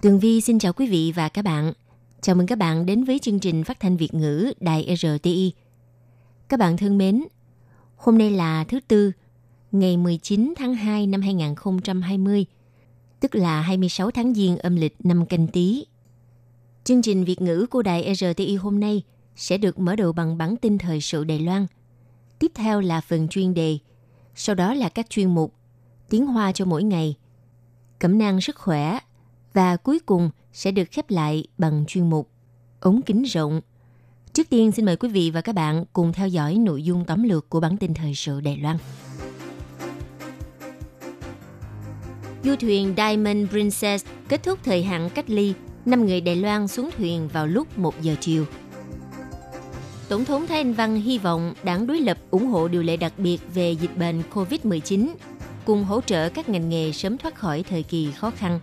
[0.00, 1.72] Tường Vi xin chào quý vị và các bạn.
[2.20, 5.52] Chào mừng các bạn đến với chương trình phát thanh Việt ngữ Đài RTI.
[6.48, 7.24] Các bạn thân mến,
[7.96, 9.12] hôm nay là thứ Tư,
[9.72, 12.46] ngày 19 tháng 2 năm 2020,
[13.20, 15.84] tức là 26 tháng Giêng âm lịch năm canh tí.
[16.84, 19.02] Chương trình Việt ngữ của Đài RTI hôm nay
[19.36, 21.66] sẽ được mở đầu bằng bản tin thời sự Đài Loan.
[22.38, 23.78] Tiếp theo là phần chuyên đề,
[24.34, 25.54] sau đó là các chuyên mục
[26.08, 27.16] Tiếng Hoa cho mỗi ngày,
[27.98, 28.98] Cẩm nang sức khỏe
[29.52, 32.30] và cuối cùng sẽ được khép lại bằng chuyên mục
[32.80, 33.60] ống kính rộng.
[34.32, 37.22] Trước tiên xin mời quý vị và các bạn cùng theo dõi nội dung tóm
[37.22, 38.76] lược của bản tin thời sự Đài Loan.
[42.44, 45.54] Du thuyền Diamond Princess kết thúc thời hạn cách ly,
[45.86, 48.46] 5 người Đài Loan xuống thuyền vào lúc 1 giờ chiều.
[50.08, 53.12] Tổng thống Thái Anh Văn hy vọng đảng đối lập ủng hộ điều lệ đặc
[53.18, 55.08] biệt về dịch bệnh COVID-19,
[55.64, 58.60] cùng hỗ trợ các ngành nghề sớm thoát khỏi thời kỳ khó khăn.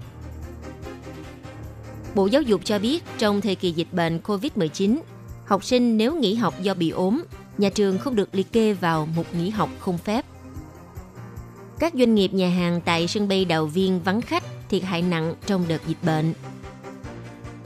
[2.17, 4.97] Bộ Giáo dục cho biết trong thời kỳ dịch bệnh COVID-19,
[5.45, 7.23] học sinh nếu nghỉ học do bị ốm,
[7.57, 10.25] nhà trường không được liệt kê vào một nghỉ học không phép.
[11.79, 15.35] Các doanh nghiệp nhà hàng tại sân bay Đào Viên vắng khách, thiệt hại nặng
[15.45, 16.33] trong đợt dịch bệnh.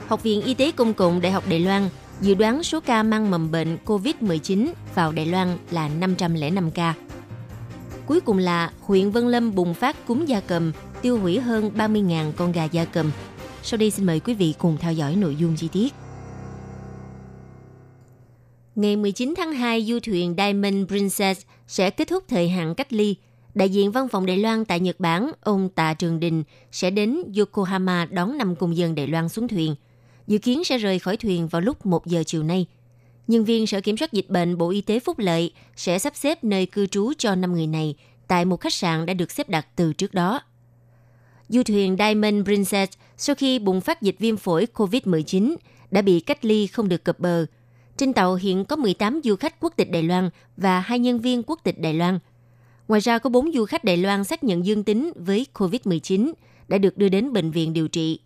[0.06, 1.88] Học viện Y tế Công cộng Đại học Đài Loan
[2.20, 6.94] dự đoán số ca mang mầm bệnh COVID-19 vào Đài Loan là 505 ca.
[8.06, 12.32] Cuối cùng là huyện Vân Lâm bùng phát cúm gia cầm, tiêu hủy hơn 30.000
[12.32, 13.10] con gà gia cầm.
[13.64, 15.94] Sau đây xin mời quý vị cùng theo dõi nội dung chi tiết.
[18.74, 23.16] Ngày 19 tháng 2, du thuyền Diamond Princess sẽ kết thúc thời hạn cách ly.
[23.54, 27.22] Đại diện văn phòng Đài Loan tại Nhật Bản, ông Tạ Trường Đình, sẽ đến
[27.38, 29.74] Yokohama đón năm công dân Đài Loan xuống thuyền.
[30.26, 32.66] Dự kiến sẽ rời khỏi thuyền vào lúc 1 giờ chiều nay.
[33.26, 36.44] Nhân viên Sở Kiểm soát Dịch bệnh Bộ Y tế Phúc Lợi sẽ sắp xếp
[36.44, 37.94] nơi cư trú cho 5 người này
[38.28, 40.40] tại một khách sạn đã được xếp đặt từ trước đó.
[41.48, 45.56] Du thuyền Diamond Princess sau khi bùng phát dịch viêm phổi COVID-19
[45.90, 47.46] đã bị cách ly không được cập bờ.
[47.96, 51.42] Trên tàu hiện có 18 du khách quốc tịch Đài Loan và hai nhân viên
[51.42, 52.18] quốc tịch Đài Loan.
[52.88, 56.32] Ngoài ra có 4 du khách Đài Loan xác nhận dương tính với COVID-19
[56.68, 58.20] đã được đưa đến bệnh viện điều trị.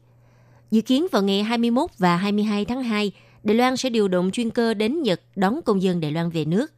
[0.70, 3.12] Dự kiến vào ngày 21 và 22 tháng 2,
[3.42, 6.44] Đài Loan sẽ điều động chuyên cơ đến Nhật đón công dân Đài Loan về
[6.44, 6.72] nước.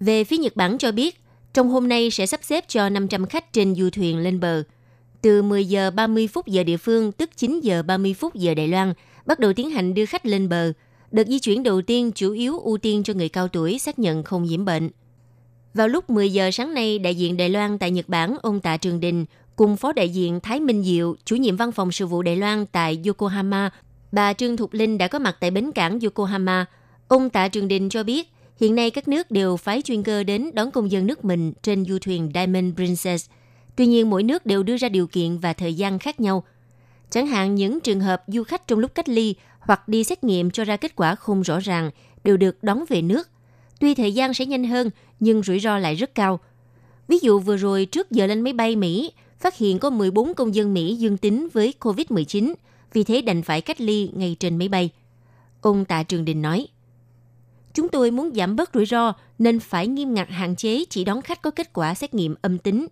[0.00, 1.20] Về phía Nhật Bản cho biết,
[1.54, 4.62] trong hôm nay sẽ sắp xếp cho 500 khách trên du thuyền lên bờ.
[5.26, 8.68] Từ 10 giờ 30 phút giờ địa phương, tức 9 giờ 30 phút giờ Đài
[8.68, 8.94] Loan,
[9.26, 10.72] bắt đầu tiến hành đưa khách lên bờ.
[11.10, 14.22] Đợt di chuyển đầu tiên chủ yếu ưu tiên cho người cao tuổi xác nhận
[14.22, 14.90] không nhiễm bệnh.
[15.74, 18.76] Vào lúc 10 giờ sáng nay, đại diện Đài Loan tại Nhật Bản, ông Tạ
[18.76, 19.24] Trường Đình,
[19.56, 22.66] cùng phó đại diện Thái Minh Diệu, chủ nhiệm văn phòng sự vụ Đài Loan
[22.66, 23.70] tại Yokohama,
[24.12, 26.66] bà Trương Thục Linh đã có mặt tại bến cảng Yokohama.
[27.08, 28.28] Ông Tạ Trường Đình cho biết,
[28.60, 31.84] hiện nay các nước đều phái chuyên cơ đến đón công dân nước mình trên
[31.84, 33.30] du thuyền Diamond Princess.
[33.76, 36.44] Tuy nhiên, mỗi nước đều đưa ra điều kiện và thời gian khác nhau.
[37.10, 40.50] Chẳng hạn những trường hợp du khách trong lúc cách ly hoặc đi xét nghiệm
[40.50, 41.90] cho ra kết quả không rõ ràng
[42.24, 43.28] đều được đón về nước.
[43.80, 46.40] Tuy thời gian sẽ nhanh hơn, nhưng rủi ro lại rất cao.
[47.08, 50.54] Ví dụ vừa rồi trước giờ lên máy bay Mỹ, phát hiện có 14 công
[50.54, 52.54] dân Mỹ dương tính với COVID-19,
[52.92, 54.90] vì thế đành phải cách ly ngay trên máy bay.
[55.60, 56.66] Ông Tạ Trường Đình nói,
[57.74, 61.22] Chúng tôi muốn giảm bớt rủi ro nên phải nghiêm ngặt hạn chế chỉ đón
[61.22, 62.86] khách có kết quả xét nghiệm âm tính.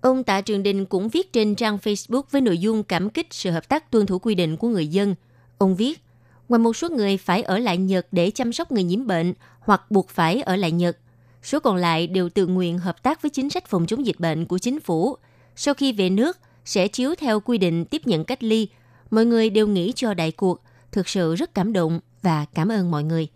[0.00, 3.50] Ông Tạ Trường Đình cũng viết trên trang Facebook với nội dung cảm kích sự
[3.50, 5.14] hợp tác tuân thủ quy định của người dân.
[5.58, 6.00] Ông viết,
[6.48, 9.90] ngoài một số người phải ở lại Nhật để chăm sóc người nhiễm bệnh hoặc
[9.90, 10.98] buộc phải ở lại Nhật,
[11.42, 14.46] số còn lại đều tự nguyện hợp tác với chính sách phòng chống dịch bệnh
[14.46, 15.16] của chính phủ.
[15.56, 18.68] Sau khi về nước, sẽ chiếu theo quy định tiếp nhận cách ly.
[19.10, 20.62] Mọi người đều nghĩ cho đại cuộc,
[20.92, 23.28] thực sự rất cảm động và cảm ơn mọi người.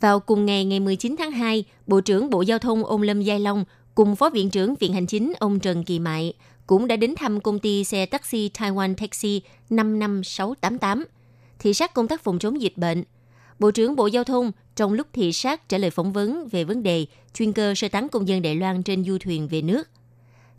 [0.00, 3.40] Vào cùng ngày ngày 19 tháng 2, Bộ trưởng Bộ Giao thông ông Lâm Giai
[3.40, 3.64] Long
[3.94, 6.32] cùng Phó Viện trưởng Viện Hành Chính ông Trần Kỳ Mại
[6.66, 11.04] cũng đã đến thăm công ty xe taxi Taiwan Taxi 55688,
[11.58, 13.04] thị sát công tác phòng chống dịch bệnh.
[13.58, 16.82] Bộ trưởng Bộ Giao thông trong lúc thị sát trả lời phỏng vấn về vấn
[16.82, 19.88] đề chuyên cơ sơ tán công dân Đài Loan trên du thuyền về nước.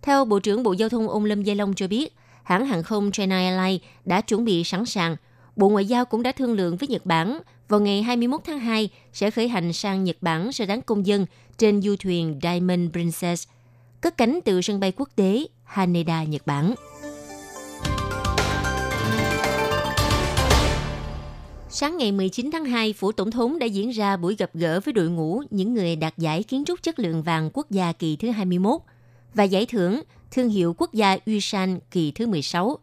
[0.02, 3.12] Theo Bộ trưởng Bộ Giao thông ông Lâm Gia Long cho biết, hãng hàng không
[3.12, 5.16] China Airlines đã chuẩn bị sẵn sàng.
[5.56, 7.40] Bộ Ngoại giao cũng đã thương lượng với Nhật Bản
[7.74, 11.25] vào ngày 21 tháng 2 sẽ khởi hành sang Nhật Bản sơ tán công dân
[11.58, 13.48] trên du thuyền Diamond Princess,
[14.02, 16.74] cất cánh từ sân bay quốc tế Haneda, Nhật Bản.
[21.70, 24.94] Sáng ngày 19 tháng 2, Phủ Tổng thống đã diễn ra buổi gặp gỡ với
[24.94, 28.30] đội ngũ những người đạt giải kiến trúc chất lượng vàng quốc gia kỳ thứ
[28.30, 28.81] 21
[29.34, 32.78] và giải thưởng thương hiệu quốc gia Usan kỳ thứ 16.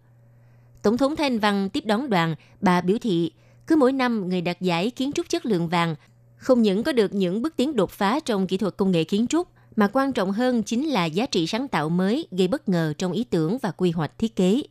[0.83, 3.33] Tổng thống Thanh Văn tiếp đón đoàn, bà biểu thị
[3.71, 5.95] cứ mỗi năm người đạt giải kiến trúc chất lượng vàng
[6.37, 9.27] không những có được những bước tiến đột phá trong kỹ thuật công nghệ kiến
[9.27, 12.93] trúc, mà quan trọng hơn chính là giá trị sáng tạo mới gây bất ngờ
[12.99, 14.63] trong ý tưởng và quy hoạch thiết kế.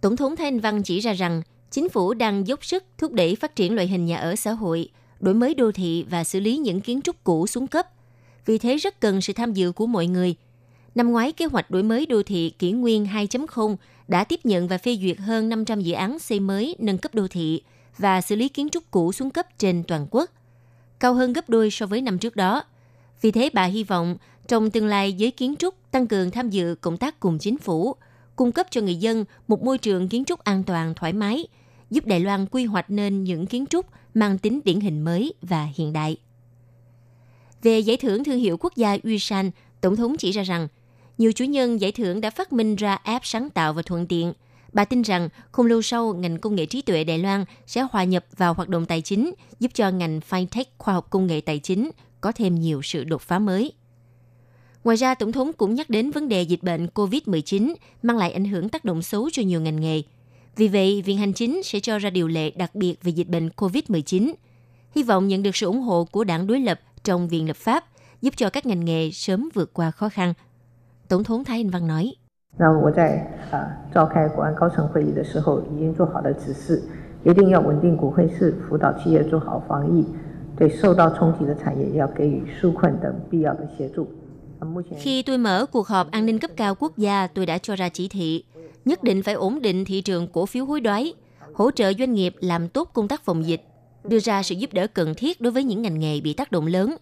[0.00, 3.56] Tổng thống Thanh Văn chỉ ra rằng chính phủ đang dốc sức thúc đẩy phát
[3.56, 4.88] triển loại hình nhà ở xã hội,
[5.20, 7.86] đổi mới đô thị và xử lý những kiến trúc cũ xuống cấp.
[8.46, 10.34] Vì thế rất cần sự tham dự của mọi người.
[10.94, 13.76] Năm ngoái, kế hoạch đổi mới đô thị kỷ nguyên 2.0
[14.08, 17.28] đã tiếp nhận và phê duyệt hơn 500 dự án xây mới nâng cấp đô
[17.28, 17.62] thị
[17.98, 20.30] và xử lý kiến trúc cũ xuống cấp trên toàn quốc,
[21.00, 22.64] cao hơn gấp đôi so với năm trước đó.
[23.20, 24.16] Vì thế bà hy vọng
[24.48, 27.96] trong tương lai giới kiến trúc tăng cường tham dự công tác cùng chính phủ,
[28.36, 31.46] cung cấp cho người dân một môi trường kiến trúc an toàn thoải mái,
[31.90, 35.68] giúp Đài Loan quy hoạch nên những kiến trúc mang tính điển hình mới và
[35.74, 36.16] hiện đại.
[37.62, 39.50] Về giải thưởng thương hiệu quốc gia Uy San,
[39.80, 40.68] Tổng thống chỉ ra rằng
[41.18, 44.32] nhiều chủ nhân giải thưởng đã phát minh ra app sáng tạo và thuận tiện.
[44.74, 48.04] Bà tin rằng không lâu sau, ngành công nghệ trí tuệ Đài Loan sẽ hòa
[48.04, 51.58] nhập vào hoạt động tài chính, giúp cho ngành fintech khoa học công nghệ tài
[51.58, 51.90] chính
[52.20, 53.72] có thêm nhiều sự đột phá mới.
[54.84, 58.44] Ngoài ra, Tổng thống cũng nhắc đến vấn đề dịch bệnh COVID-19 mang lại ảnh
[58.44, 60.02] hưởng tác động xấu cho nhiều ngành nghề.
[60.56, 63.48] Vì vậy, Viện Hành Chính sẽ cho ra điều lệ đặc biệt về dịch bệnh
[63.48, 64.34] COVID-19.
[64.94, 67.84] Hy vọng nhận được sự ủng hộ của đảng đối lập trong Viện Lập pháp,
[68.22, 70.34] giúp cho các ngành nghề sớm vượt qua khó khăn.
[71.08, 72.14] Tổng thống Thái Anh Văn nói.
[72.57, 76.81] 那我在啊召开国安高层会议的时候，已经做好了指示，
[77.23, 80.05] 一定要稳定股汇市，辅导企业做好防疫，
[80.57, 84.07] 对受到冲击的产业要给予纾困等必要的协助。
[84.97, 87.89] Khi tôi mở cuộc họp an ninh cấp cao quốc gia, tôi đã cho ra
[87.89, 88.43] chỉ thị
[88.85, 91.13] nhất định phải ổn định thị trường cổ phiếu hối đoái,
[91.53, 93.61] hỗ trợ doanh nghiệp làm tốt công tác phòng dịch,
[94.03, 96.67] đưa ra sự giúp đỡ cần thiết đối với những ngành nghề bị tác động
[96.67, 96.95] lớn.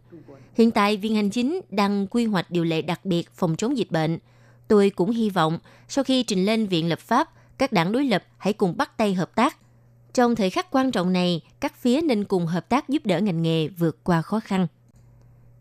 [0.53, 3.91] Hiện tại, Viện Hành Chính đang quy hoạch điều lệ đặc biệt phòng chống dịch
[3.91, 4.17] bệnh.
[4.72, 5.58] Tôi cũng hy vọng
[5.88, 9.14] sau khi trình lên Viện Lập pháp, các đảng đối lập hãy cùng bắt tay
[9.14, 9.56] hợp tác.
[10.14, 13.42] Trong thời khắc quan trọng này, các phía nên cùng hợp tác giúp đỡ ngành
[13.42, 14.66] nghề vượt qua khó khăn.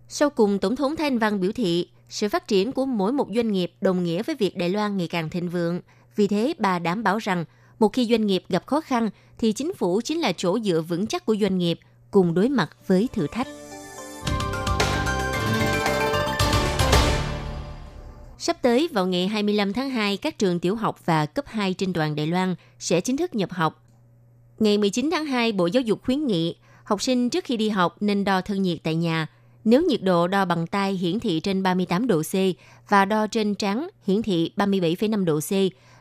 [0.08, 3.52] Sau cùng, Tổng thống Thanh Văn biểu thị, sự phát triển của mỗi một doanh
[3.52, 5.82] nghiệp đồng nghĩa với việc Đài Loan ngày càng thịnh vượng.
[6.16, 7.46] Vì thế, bà đảm bảo rằng
[7.80, 11.08] một khi doanh nghiệp gặp khó khăn thì chính phủ chính là chỗ dựa vững
[11.08, 11.80] chắc của doanh nghiệp
[12.12, 13.48] cùng đối mặt với thử thách.
[18.44, 21.94] Sắp tới vào ngày 25 tháng 2, các trường tiểu học và cấp 2 trên
[21.94, 23.84] toàn Đài Loan sẽ chính thức nhập học.
[24.60, 27.96] Ngày 19 tháng 2, Bộ Giáo dục khuyến nghị học sinh trước khi đi học
[28.00, 29.28] nên đo thân nhiệt tại nhà.
[29.64, 32.34] Nếu nhiệt độ đo bằng tay hiển thị trên 38 độ C
[32.90, 35.52] và đo trên trán hiển thị 37,5 độ C,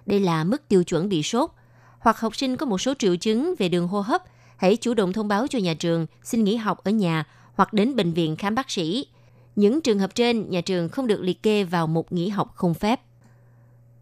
[0.06, 1.50] đây là mức tiêu chuẩn bị sốt.
[1.98, 4.22] Hoặc học sinh có một số triệu chứng về đường hô hấp,
[4.56, 7.96] hãy chủ động thông báo cho nhà trường xin nghỉ học ở nhà hoặc đến
[7.96, 9.06] bệnh viện khám bác sĩ.
[9.56, 12.74] Những trường hợp trên, nhà trường không được liệt kê vào một nghỉ học không
[12.74, 13.00] phép.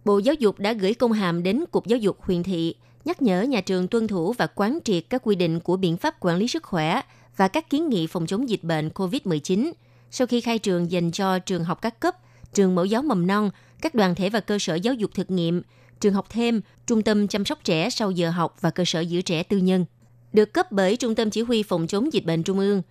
[0.04, 2.74] Bộ Giáo dục đã gửi công hàm đến Cục Giáo dục huyện thị,
[3.04, 6.16] nhắc nhở nhà trường tuân thủ và quán triệt các quy định của biện pháp
[6.20, 7.00] quản lý sức khỏe
[7.36, 9.72] và các kiến nghị phòng chống dịch bệnh COVID-19
[10.10, 12.16] sau khi khai trường dành cho trường học các cấp,
[12.54, 15.62] trường mẫu giáo mầm non, các đoàn thể và cơ sở giáo dục thực nghiệm,
[16.00, 19.22] trường học thêm, trung tâm chăm sóc trẻ sau giờ học và cơ sở giữ
[19.22, 19.84] trẻ tư nhân,
[20.32, 22.82] được cấp bởi Trung tâm Chỉ huy Phòng chống dịch bệnh Trung ương.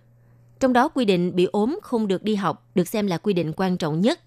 [0.60, 3.52] Trong đó quy định bị ốm không được đi học được xem là quy định
[3.56, 4.20] quan trọng nhất.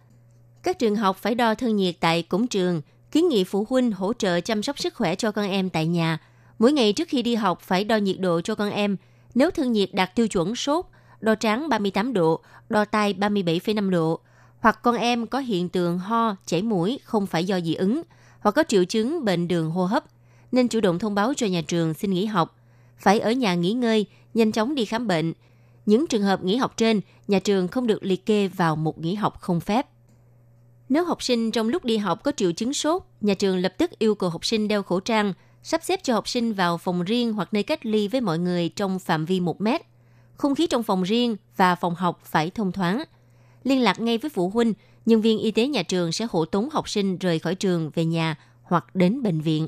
[0.63, 4.13] Các trường học phải đo thân nhiệt tại cổng trường, kiến nghị phụ huynh hỗ
[4.13, 6.19] trợ chăm sóc sức khỏe cho con em tại nhà.
[6.59, 8.97] Mỗi ngày trước khi đi học phải đo nhiệt độ cho con em.
[9.35, 10.85] Nếu thân nhiệt đạt tiêu chuẩn sốt,
[11.19, 14.19] đo trắng 38 độ, đo tai 37,5 độ,
[14.59, 18.01] hoặc con em có hiện tượng ho, chảy mũi không phải do dị ứng,
[18.39, 20.03] hoặc có triệu chứng bệnh đường hô hấp,
[20.51, 22.57] nên chủ động thông báo cho nhà trường xin nghỉ học.
[22.97, 25.33] Phải ở nhà nghỉ ngơi, nhanh chóng đi khám bệnh.
[25.85, 29.15] Những trường hợp nghỉ học trên, nhà trường không được liệt kê vào một nghỉ
[29.15, 29.87] học không phép.
[30.89, 33.91] Nếu học sinh trong lúc đi học có triệu chứng sốt, nhà trường lập tức
[33.99, 35.33] yêu cầu học sinh đeo khẩu trang,
[35.63, 38.69] sắp xếp cho học sinh vào phòng riêng hoặc nơi cách ly với mọi người
[38.69, 39.81] trong phạm vi 1 mét.
[40.37, 43.03] Không khí trong phòng riêng và phòng học phải thông thoáng.
[43.63, 44.73] Liên lạc ngay với phụ huynh,
[45.05, 48.05] nhân viên y tế nhà trường sẽ hộ tống học sinh rời khỏi trường về
[48.05, 49.67] nhà hoặc đến bệnh viện.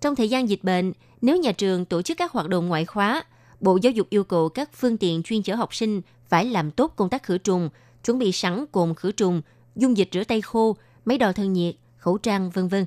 [0.00, 3.24] Trong thời gian dịch bệnh, nếu nhà trường tổ chức các hoạt động ngoại khóa,
[3.60, 6.92] Bộ Giáo dục yêu cầu các phương tiện chuyên chở học sinh phải làm tốt
[6.96, 7.70] công tác khử trùng,
[8.04, 9.42] chuẩn bị sẵn cồn khử trùng,
[9.76, 12.86] dung dịch rửa tay khô, máy đo thân nhiệt, khẩu trang, vân vân.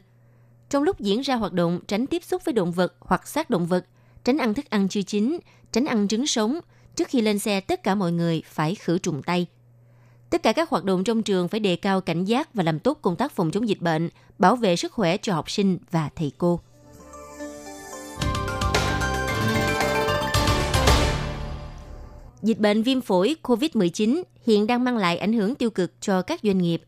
[0.70, 3.66] Trong lúc diễn ra hoạt động, tránh tiếp xúc với động vật hoặc xác động
[3.66, 3.86] vật,
[4.24, 5.40] tránh ăn thức ăn chưa chín,
[5.72, 6.60] tránh ăn trứng sống.
[6.96, 9.48] Trước khi lên xe, tất cả mọi người phải khử trùng tay.
[10.30, 13.00] Tất cả các hoạt động trong trường phải đề cao cảnh giác và làm tốt
[13.02, 14.10] công tác phòng chống dịch bệnh,
[14.40, 16.60] bảo vệ sức khỏe cho học sinh và thầy cô.
[22.44, 26.40] Dịch bệnh viêm phổi COVID-19 hiện đang mang lại ảnh hưởng tiêu cực cho các
[26.44, 26.82] doanh nghiệp.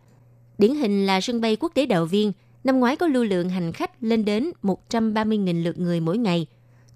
[0.57, 2.31] Điển hình là sân bay quốc tế Đào Viên,
[2.63, 6.47] năm ngoái có lưu lượng hành khách lên đến 130.000 lượt người mỗi ngày,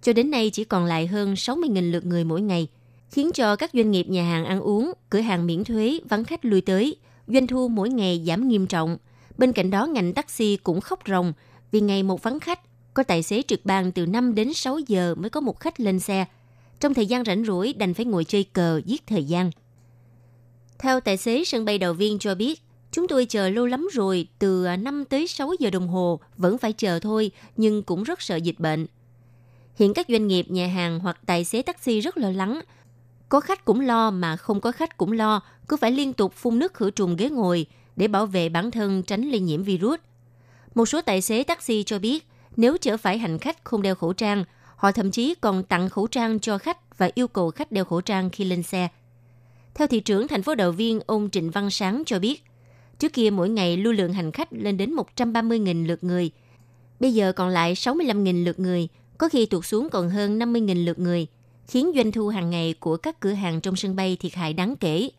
[0.02, 2.68] cho đến nay chỉ còn lại hơn 60.000 lượt người mỗi ngày,
[3.12, 6.46] khiến cho các doanh nghiệp nhà hàng ăn uống, cửa hàng miễn thuế vắng khách
[6.46, 6.96] lui tới,
[7.28, 8.98] doanh thu mỗi ngày giảm nghiêm trọng.
[9.38, 11.34] Bên cạnh đó, ngành taxi cũng khóc ròng
[11.72, 12.60] vì ngày một vắng khách,
[12.94, 16.00] có tài xế trực ban từ 5 đến 6 giờ mới có một khách lên
[16.00, 16.26] xe.
[16.80, 19.52] Trong thời gian rảnh rỗi đành phải ngồi chơi cờ giết thời gian.
[20.80, 24.28] Theo tài xế sân bay đầu viên cho biết, chúng tôi chờ lâu lắm rồi,
[24.40, 28.22] từ à, 5 tới 6 giờ đồng hồ, vẫn phải chờ thôi, nhưng cũng rất
[28.22, 28.88] sợ dịch bệnh.
[29.76, 32.62] Hiện các doanh nghiệp, nhà hàng hoặc tài xế taxi rất lo lắng.
[33.30, 36.60] Có khách cũng lo mà không có khách cũng lo, cứ phải liên tục phun
[36.60, 37.66] nước khử trùng ghế ngồi
[37.96, 40.00] để bảo vệ bản thân tránh lây nhiễm virus.
[40.76, 44.14] Một số tài xế taxi cho biết, nếu chở phải hành khách không đeo khẩu
[44.14, 44.44] trang,
[44.78, 48.02] họ thậm chí còn tặng khẩu trang cho khách và yêu cầu khách đeo khẩu
[48.02, 48.88] trang khi lên xe.
[49.74, 52.44] Theo thị trưởng thành phố Đào Viên, ông Trịnh Văn Sáng cho biết,
[53.00, 56.32] trước kia mỗi ngày lưu lượng hành khách lên đến 130.000 lượt người,
[57.00, 61.00] bây giờ còn lại 65.000 lượt người, có khi tụt xuống còn hơn 50.000 lượt
[61.00, 61.28] người,
[61.68, 64.76] khiến doanh thu hàng ngày của các cửa hàng trong sân bay thiệt hại đáng
[64.76, 65.10] kể.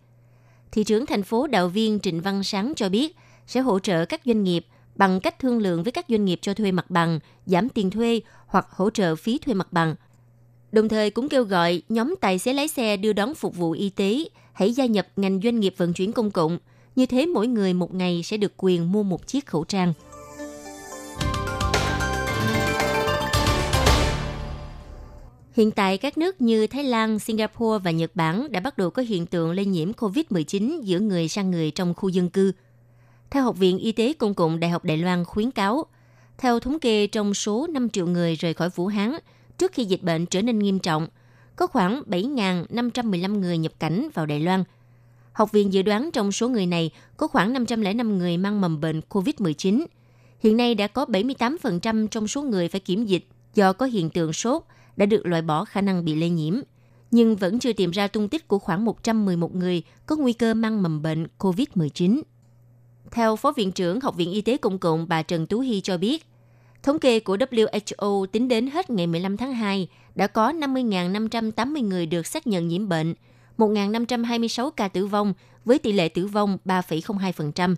[0.72, 4.20] Thị trưởng thành phố Đạo Viên Trịnh Văn Sáng cho biết sẽ hỗ trợ các
[4.24, 4.66] doanh nghiệp
[4.98, 8.20] bằng cách thương lượng với các doanh nghiệp cho thuê mặt bằng, giảm tiền thuê
[8.46, 9.94] hoặc hỗ trợ phí thuê mặt bằng.
[10.72, 13.90] Đồng thời cũng kêu gọi nhóm tài xế lái xe đưa đón phục vụ y
[13.90, 16.58] tế hãy gia nhập ngành doanh nghiệp vận chuyển công cộng.
[16.96, 19.92] Như thế mỗi người một ngày sẽ được quyền mua một chiếc khẩu trang.
[25.52, 29.02] Hiện tại, các nước như Thái Lan, Singapore và Nhật Bản đã bắt đầu có
[29.02, 32.52] hiện tượng lây nhiễm COVID-19 giữa người sang người trong khu dân cư.
[33.30, 35.86] Theo Học viện Y tế Công cộng Đại học Đài Loan khuyến cáo,
[36.38, 39.14] theo thống kê trong số 5 triệu người rời khỏi Vũ Hán
[39.58, 41.08] trước khi dịch bệnh trở nên nghiêm trọng,
[41.56, 44.64] có khoảng 7.515 người nhập cảnh vào Đài Loan.
[45.32, 49.00] Học viện dự đoán trong số người này có khoảng 505 người mang mầm bệnh
[49.08, 49.86] COVID-19.
[50.40, 54.32] Hiện nay đã có 78% trong số người phải kiểm dịch do có hiện tượng
[54.32, 54.62] sốt
[54.96, 56.54] đã được loại bỏ khả năng bị lây nhiễm,
[57.10, 60.82] nhưng vẫn chưa tìm ra tung tích của khoảng 111 người có nguy cơ mang
[60.82, 62.22] mầm bệnh COVID-19.
[63.10, 65.98] Theo Phó Viện trưởng Học viện Y tế Công cộng bà Trần Tú Hy cho
[65.98, 66.26] biết,
[66.82, 72.06] thống kê của WHO tính đến hết ngày 15 tháng 2 đã có 50.580 người
[72.06, 73.14] được xác nhận nhiễm bệnh,
[73.58, 75.34] 1.526 ca tử vong
[75.64, 77.74] với tỷ lệ tử vong 3,02%.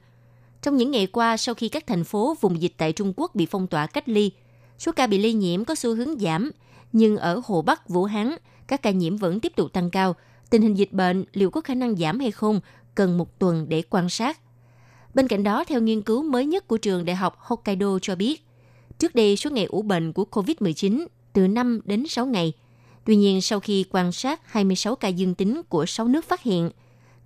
[0.63, 3.47] Trong những ngày qua, sau khi các thành phố vùng dịch tại Trung Quốc bị
[3.47, 4.33] phong tỏa cách ly,
[4.79, 6.51] số ca bị lây nhiễm có xu hướng giảm,
[6.93, 10.17] nhưng ở Hồ Bắc, Vũ Hán, các ca nhiễm vẫn tiếp tục tăng cao.
[10.51, 12.61] Tình hình dịch bệnh liệu có khả năng giảm hay không
[12.95, 14.41] cần một tuần để quan sát.
[15.15, 18.45] Bên cạnh đó, theo nghiên cứu mới nhất của trường Đại học Hokkaido cho biết,
[18.99, 22.53] trước đây số ngày ủ bệnh của COVID-19 từ 5 đến 6 ngày.
[23.05, 26.71] Tuy nhiên, sau khi quan sát 26 ca dương tính của 6 nước phát hiện,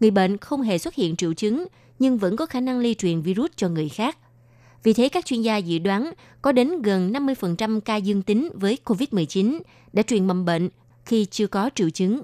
[0.00, 1.66] người bệnh không hề xuất hiện triệu chứng
[1.98, 4.18] nhưng vẫn có khả năng lây truyền virus cho người khác.
[4.82, 6.12] Vì thế, các chuyên gia dự đoán
[6.42, 9.60] có đến gần 50% ca dương tính với COVID-19
[9.92, 10.68] đã truyền mầm bệnh
[11.04, 12.22] khi chưa có triệu chứng.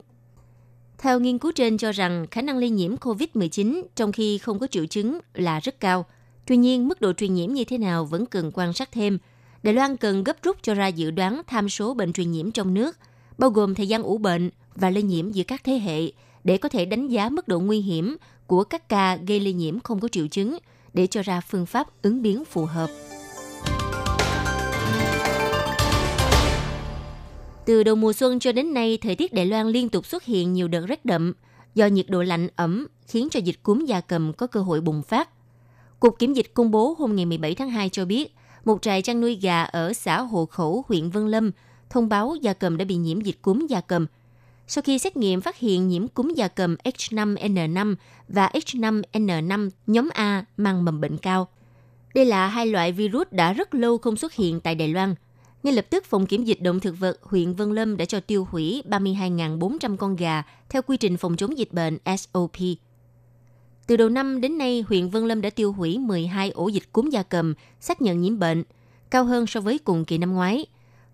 [1.02, 4.66] Theo nghiên cứu trên cho rằng khả năng lây nhiễm COVID-19 trong khi không có
[4.66, 6.06] triệu chứng là rất cao.
[6.46, 9.18] Tuy nhiên, mức độ truyền nhiễm như thế nào vẫn cần quan sát thêm.
[9.62, 12.74] Đài Loan cần gấp rút cho ra dự đoán tham số bệnh truyền nhiễm trong
[12.74, 12.96] nước,
[13.38, 16.12] bao gồm thời gian ủ bệnh và lây nhiễm giữa các thế hệ,
[16.44, 18.16] để có thể đánh giá mức độ nguy hiểm
[18.46, 20.58] của các ca gây lây nhiễm không có triệu chứng–
[20.94, 22.90] để cho ra phương pháp ứng biến phù hợp.
[27.70, 30.52] Từ đầu mùa xuân cho đến nay, thời tiết Đài Loan liên tục xuất hiện
[30.52, 31.32] nhiều đợt rét đậm
[31.74, 35.02] do nhiệt độ lạnh ẩm khiến cho dịch cúm gia cầm có cơ hội bùng
[35.02, 35.28] phát.
[36.00, 38.34] Cục Kiểm dịch công bố hôm ngày 17 tháng 2 cho biết,
[38.64, 41.50] một trại chăn nuôi gà ở xã Hồ Khẩu, huyện Vân Lâm
[41.90, 44.06] thông báo gia cầm đã bị nhiễm dịch cúm gia cầm–
[44.66, 47.94] sau khi xét nghiệm phát hiện nhiễm cúm gia cầm H5N5
[48.28, 51.48] và H5N5 nhóm A mang mầm bệnh cao.
[52.14, 55.14] Đây là hai loại virus đã rất lâu không xuất hiện tại Đài Loan.
[55.62, 58.46] Ngay lập tức, Phòng Kiểm dịch Động thực vật huyện Vân Lâm đã cho tiêu
[58.50, 62.56] hủy 32.400 con gà theo quy trình phòng chống dịch bệnh SOP.
[63.86, 67.10] Từ đầu năm đến nay, huyện Vân Lâm đã tiêu hủy 12 ổ dịch cúm
[67.10, 68.64] gia cầm xác nhận nhiễm bệnh,
[69.10, 70.66] cao hơn so với cùng kỳ năm ngoái.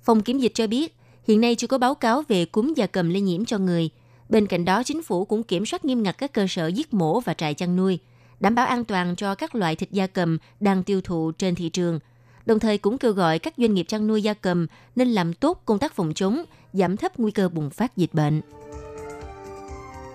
[0.03, 3.11] Phòng kiểm dịch cho biết, Hiện nay chưa có báo cáo về cúm gia cầm
[3.11, 3.91] lây nhiễm cho người.
[4.29, 7.21] Bên cạnh đó, chính phủ cũng kiểm soát nghiêm ngặt các cơ sở giết mổ
[7.21, 7.99] và trại chăn nuôi,
[8.41, 11.69] đảm bảo an toàn cho các loại thịt gia cầm đang tiêu thụ trên thị
[11.69, 11.99] trường.
[12.47, 15.63] Đồng thời cũng kêu gọi các doanh nghiệp chăn nuôi gia cầm nên làm tốt
[15.65, 18.41] công tác phòng chống, giảm thấp nguy cơ bùng phát dịch bệnh.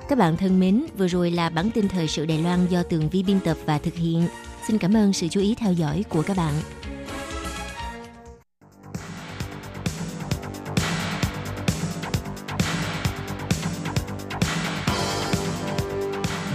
[0.09, 3.09] Các bạn thân mến, vừa rồi là bản tin thời sự Đài Loan do Tường
[3.09, 4.27] Vi biên tập và thực hiện.
[4.67, 6.53] Xin cảm ơn sự chú ý theo dõi của các bạn.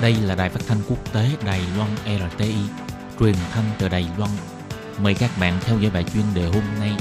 [0.03, 2.55] Đây là đài phát thanh quốc tế Đài Loan RTI,
[3.21, 4.31] truyền thanh từ Đài Loan.
[5.03, 6.93] Mời các bạn theo dõi bài chuyên đề hôm nay.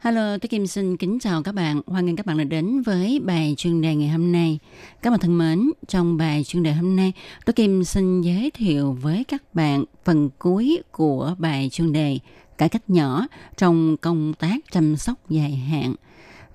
[0.00, 1.80] Hello, tôi Kim xin kính chào các bạn.
[1.86, 4.58] Hoan nghênh các bạn đã đến với bài chuyên đề ngày hôm nay.
[5.02, 7.12] Các bạn thân mến, trong bài chuyên đề hôm nay,
[7.44, 12.18] tôi Kim xin giới thiệu với các bạn phần cuối của bài chuyên đề
[12.58, 15.94] cải cách nhỏ trong công tác chăm sóc dài hạn.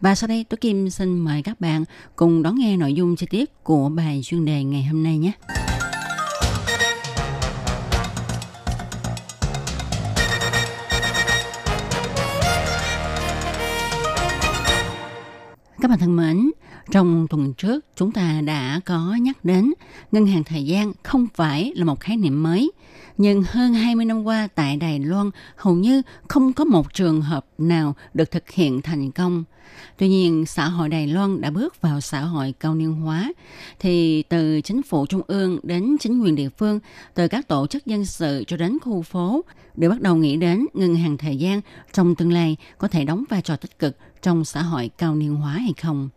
[0.02, 1.84] Và sau đây, tôi Kim xin mời các bạn
[2.16, 5.32] cùng đón nghe nội dung chi tiết của bài chuyên đề ngày hôm nay nhé.
[15.82, 16.52] Các bạn thân mến,
[16.92, 19.74] trong tuần trước chúng ta đã có nhắc đến
[20.12, 22.72] ngân hàng thời gian không phải là một khái niệm mới.
[23.18, 27.46] Nhưng hơn 20 năm qua tại Đài Loan hầu như không có một trường hợp
[27.58, 29.44] nào được thực hiện thành công.
[29.98, 33.34] Tuy nhiên, xã hội Đài Loan đã bước vào xã hội cao niên hóa,
[33.80, 36.80] thì từ chính phủ trung ương đến chính quyền địa phương,
[37.14, 39.46] từ các tổ chức dân sự cho đến khu phố,
[39.76, 41.62] đều bắt đầu nghĩ đến ngân hàng thời gian
[41.94, 45.36] trong tương lai có thể đóng vai trò tích cực trong xã hội cao niên
[45.36, 46.10] hóa hay không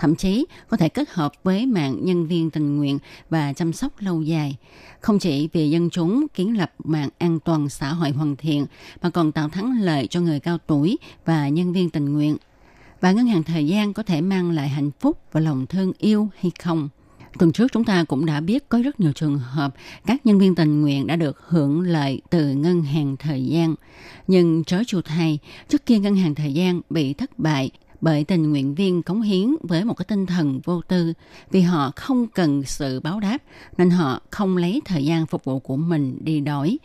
[0.00, 2.98] thậm chí có thể kết hợp với mạng nhân viên tình nguyện
[3.30, 4.56] và chăm sóc lâu dài.
[5.00, 8.66] Không chỉ vì dân chúng kiến lập mạng an toàn xã hội hoàn thiện,
[9.02, 12.36] mà còn tạo thắng lợi cho người cao tuổi và nhân viên tình nguyện.
[13.00, 16.28] Và ngân hàng thời gian có thể mang lại hạnh phúc và lòng thương yêu
[16.40, 16.88] hay không?
[17.38, 19.74] Tuần trước chúng ta cũng đã biết có rất nhiều trường hợp
[20.06, 23.74] các nhân viên tình nguyện đã được hưởng lợi từ ngân hàng thời gian.
[24.26, 25.38] Nhưng trớ chu thay,
[25.68, 29.56] trước kia ngân hàng thời gian bị thất bại bởi tình nguyện viên cống hiến
[29.62, 31.12] với một cái tinh thần vô tư
[31.50, 33.38] vì họ không cần sự báo đáp
[33.78, 36.78] nên họ không lấy thời gian phục vụ của mình đi đổi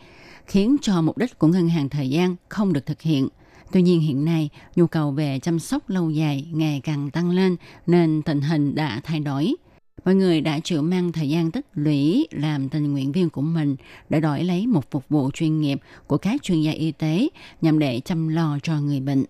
[0.46, 3.28] khiến cho mục đích của ngân hàng thời gian không được thực hiện.
[3.72, 7.56] Tuy nhiên hiện nay, nhu cầu về chăm sóc lâu dài ngày càng tăng lên
[7.86, 9.54] nên tình hình đã thay đổi.
[10.04, 13.76] Mọi người đã chịu mang thời gian tích lũy làm tình nguyện viên của mình
[14.08, 17.28] để đổi lấy một phục vụ chuyên nghiệp của các chuyên gia y tế
[17.60, 19.24] nhằm để chăm lo cho người bệnh.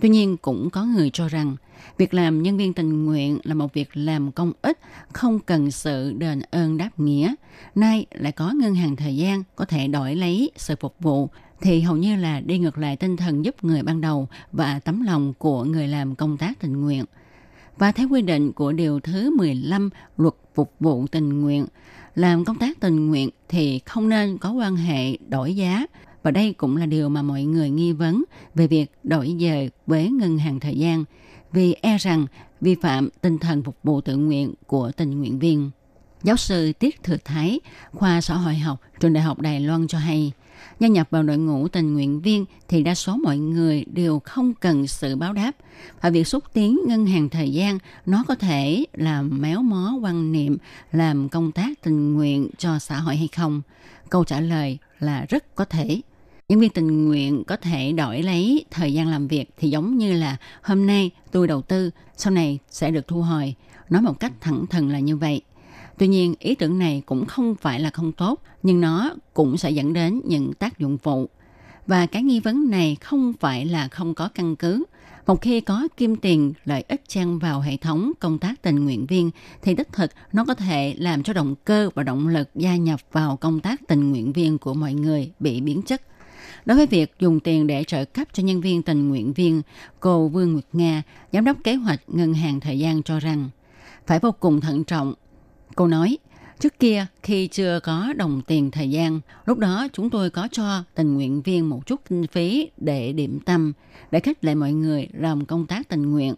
[0.00, 1.56] Tuy nhiên cũng có người cho rằng
[1.98, 4.78] việc làm nhân viên tình nguyện là một việc làm công ích,
[5.12, 7.34] không cần sự đền ơn đáp nghĩa.
[7.74, 11.28] Nay lại có ngân hàng thời gian có thể đổi lấy sự phục vụ
[11.60, 15.02] thì hầu như là đi ngược lại tinh thần giúp người ban đầu và tấm
[15.02, 17.04] lòng của người làm công tác tình nguyện.
[17.78, 21.66] Và theo quy định của điều thứ 15 luật phục vụ tình nguyện,
[22.14, 25.86] làm công tác tình nguyện thì không nên có quan hệ đổi giá
[26.26, 30.10] và đây cũng là điều mà mọi người nghi vấn về việc đổi giờ với
[30.10, 31.04] ngân hàng thời gian
[31.52, 32.26] vì e rằng
[32.60, 35.70] vi phạm tinh thần phục vụ tự nguyện của tình nguyện viên.
[36.22, 37.60] Giáo sư Tiết Thừa Thái,
[37.92, 40.32] khoa xã hội học, trường Đại học Đài Loan cho hay,
[40.80, 44.54] gia nhập vào đội ngũ tình nguyện viên thì đa số mọi người đều không
[44.54, 45.52] cần sự báo đáp.
[46.00, 50.32] Và việc xúc tiến ngân hàng thời gian nó có thể làm méo mó quan
[50.32, 50.56] niệm,
[50.92, 53.62] làm công tác tình nguyện cho xã hội hay không?
[54.10, 56.00] Câu trả lời là rất có thể
[56.48, 60.12] nhân viên tình nguyện có thể đổi lấy thời gian làm việc thì giống như
[60.12, 63.54] là hôm nay tôi đầu tư, sau này sẽ được thu hồi.
[63.90, 65.42] Nói một cách thẳng thừng là như vậy.
[65.98, 69.70] Tuy nhiên, ý tưởng này cũng không phải là không tốt, nhưng nó cũng sẽ
[69.70, 71.28] dẫn đến những tác dụng phụ.
[71.86, 74.84] Và cái nghi vấn này không phải là không có căn cứ.
[75.26, 79.06] Một khi có kim tiền lợi ích trang vào hệ thống công tác tình nguyện
[79.06, 79.30] viên
[79.62, 83.00] thì đích thực nó có thể làm cho động cơ và động lực gia nhập
[83.12, 86.02] vào công tác tình nguyện viên của mọi người bị biến chất–
[86.64, 89.62] Đối với việc dùng tiền để trợ cấp cho nhân viên tình nguyện viên,
[90.00, 93.48] cô Vương Nguyệt Nga, giám đốc kế hoạch ngân hàng thời gian cho rằng
[94.06, 95.14] phải vô cùng thận trọng.
[95.74, 96.18] Cô nói,
[96.58, 100.84] Trước kia, khi chưa có đồng tiền thời gian, lúc đó chúng tôi có cho
[100.94, 103.72] tình nguyện viên một chút kinh phí để điểm tâm,
[104.10, 106.34] để khích lệ mọi người làm công tác tình nguyện.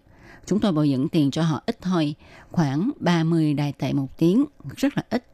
[0.47, 2.15] Chúng tôi bồi dưỡng tiền cho họ ít thôi,
[2.51, 4.45] khoảng 30 đài tệ một tiếng,
[4.77, 5.25] rất là ít.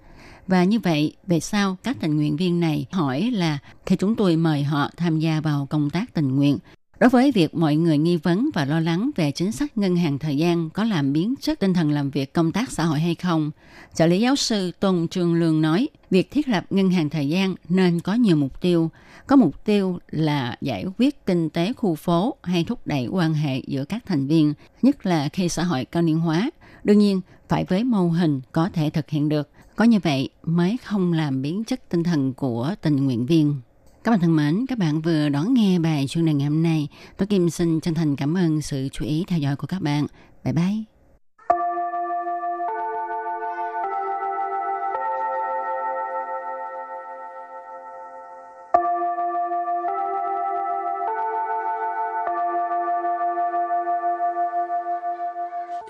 [0.46, 4.36] Và như vậy, về sau các tình nguyện viên này hỏi là khi chúng tôi
[4.36, 6.58] mời họ tham gia vào công tác tình nguyện,
[7.00, 10.18] Đối với việc mọi người nghi vấn và lo lắng về chính sách ngân hàng
[10.18, 13.14] thời gian có làm biến chất tinh thần làm việc công tác xã hội hay
[13.14, 13.50] không,
[13.94, 17.54] trợ lý giáo sư Tôn Trương Lương nói, việc thiết lập ngân hàng thời gian
[17.68, 18.90] nên có nhiều mục tiêu.
[19.26, 23.60] Có mục tiêu là giải quyết kinh tế khu phố hay thúc đẩy quan hệ
[23.66, 26.50] giữa các thành viên, nhất là khi xã hội cao niên hóa.
[26.84, 29.50] Đương nhiên, phải với mô hình có thể thực hiện được.
[29.76, 33.60] Có như vậy mới không làm biến chất tinh thần của tình nguyện viên.
[34.04, 36.88] Các bạn thân mến, các bạn vừa đón nghe bài chuyên đề ngày hôm nay.
[37.16, 40.06] Tôi Kim xin chân thành cảm ơn sự chú ý theo dõi của các bạn.
[40.44, 40.74] Bye bye!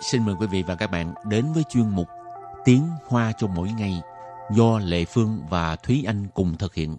[0.00, 2.08] Xin mời quý vị và các bạn đến với chuyên mục
[2.64, 4.00] Tiếng Hoa cho mỗi ngày
[4.50, 6.96] do Lệ Phương và Thúy Anh cùng thực hiện.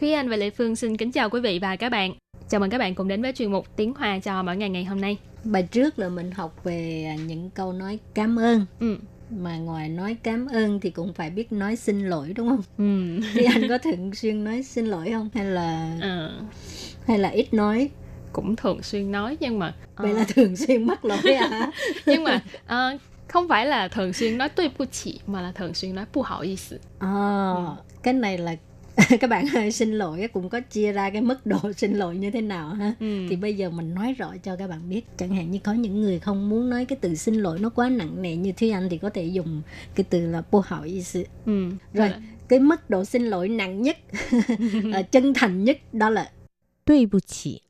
[0.00, 2.14] Thúy Anh và Lệ Phương xin kính chào quý vị và các bạn.
[2.48, 4.84] Chào mừng các bạn cùng đến với chuyên mục Tiếng Hoa cho mỗi ngày ngày
[4.84, 5.18] hôm nay.
[5.44, 8.66] Bài trước là mình học về những câu nói cảm ơn.
[8.80, 8.96] Ừ
[9.30, 13.20] mà ngoài nói cảm ơn thì cũng phải biết nói xin lỗi đúng không ừ.
[13.34, 16.30] thì anh có thường xuyên nói xin lỗi không hay là à.
[17.06, 17.90] hay là ít nói
[18.32, 20.02] cũng thường xuyên nói nhưng mà ờ.
[20.02, 20.18] vậy uh...
[20.18, 21.70] là thường xuyên mắc lỗi à
[22.06, 24.84] nhưng mà uh, không phải là thường xuyên nói tôi bu
[25.26, 26.80] mà là thường xuyên nói 不好意思.
[26.98, 27.74] à, ừ.
[28.02, 28.56] cái này là
[29.20, 32.30] các bạn ơi xin lỗi cũng có chia ra cái mức độ xin lỗi như
[32.30, 32.94] thế nào ha?
[33.00, 33.26] Ừ.
[33.30, 36.00] thì bây giờ mình nói rõ cho các bạn biết chẳng hạn như có những
[36.00, 38.88] người không muốn nói cái từ xin lỗi nó quá nặng nề như Thúy Anh
[38.90, 39.62] thì có thể dùng
[39.94, 41.70] cái từ là bô hỏi ý sự ừ.
[41.94, 42.20] rồi dạ.
[42.48, 43.96] cái mức độ xin lỗi nặng nhất
[44.92, 46.30] ờ, chân thành nhất đó là
[46.86, 47.60] đối bù chỉ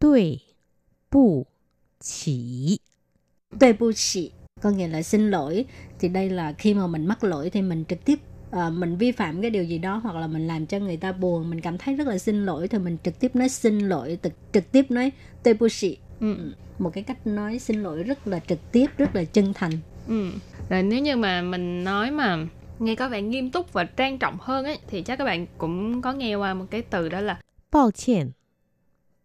[0.00, 0.38] đối
[1.10, 1.46] bù
[2.00, 2.78] chỉ
[3.60, 5.64] đối bù chỉ có nghĩa là xin lỗi.
[5.98, 8.18] Thì đây là khi mà mình mắc lỗi thì mình trực tiếp
[8.51, 11.11] ờ, mình vi phạm cái điều gì đó hoặc là mình làm cho người ta
[11.11, 14.17] buồn mình cảm thấy rất là xin lỗi thì mình trực tiếp nói xin lỗi
[14.23, 15.11] trực, trực tiếp nói
[15.43, 16.35] tuệ bu chỉ Ừ.
[16.79, 19.71] một cái cách nói xin lỗi rất là trực tiếp rất là chân thành
[20.07, 20.29] Ừ.
[20.69, 22.45] Rồi nếu như mà mình nói mà
[22.79, 26.01] nghe có vẻ nghiêm túc và trang trọng hơn ấy thì chắc các bạn cũng
[26.01, 27.39] có nghe qua một cái từ đó là
[27.71, 28.31] 抱歉，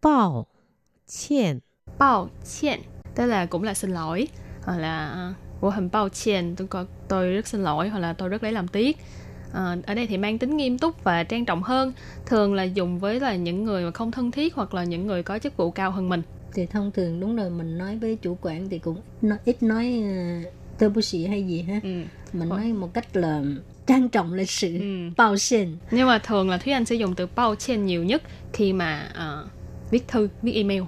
[0.01, 0.45] 抱
[1.07, 1.59] 歉，
[1.99, 2.79] bao歉
[3.15, 4.27] tức là cũng là xin lỗi
[4.63, 8.12] hoặc là ờ, của hình bao 歉 tôi có tôi rất xin lỗi hoặc là
[8.12, 8.96] tôi rất lấy làm tiếc
[9.52, 11.92] Ờ, ở đây thì mang tính nghiêm túc và trang trọng hơn
[12.26, 15.22] thường là dùng với là những người mà không thân thiết hoặc là những người
[15.22, 16.22] có chức vụ cao hơn mình
[16.54, 19.62] thì thông thường đúng rồi mình nói với chủ quản thì cũng ít nói, ít
[19.62, 20.02] nói
[20.46, 21.88] uh, tuệ bu chỉ hay gì ha ừ.
[22.32, 22.56] mình Ờ.
[22.56, 23.42] nói một cách là
[23.86, 25.10] trang trọng lịch sự Ừ.
[25.16, 28.22] bao xin nhưng mà thường là thúy anh sẽ dùng từ bao chen nhiều nhất
[28.52, 29.46] khi mà ờ,
[29.90, 30.82] viết thư viết email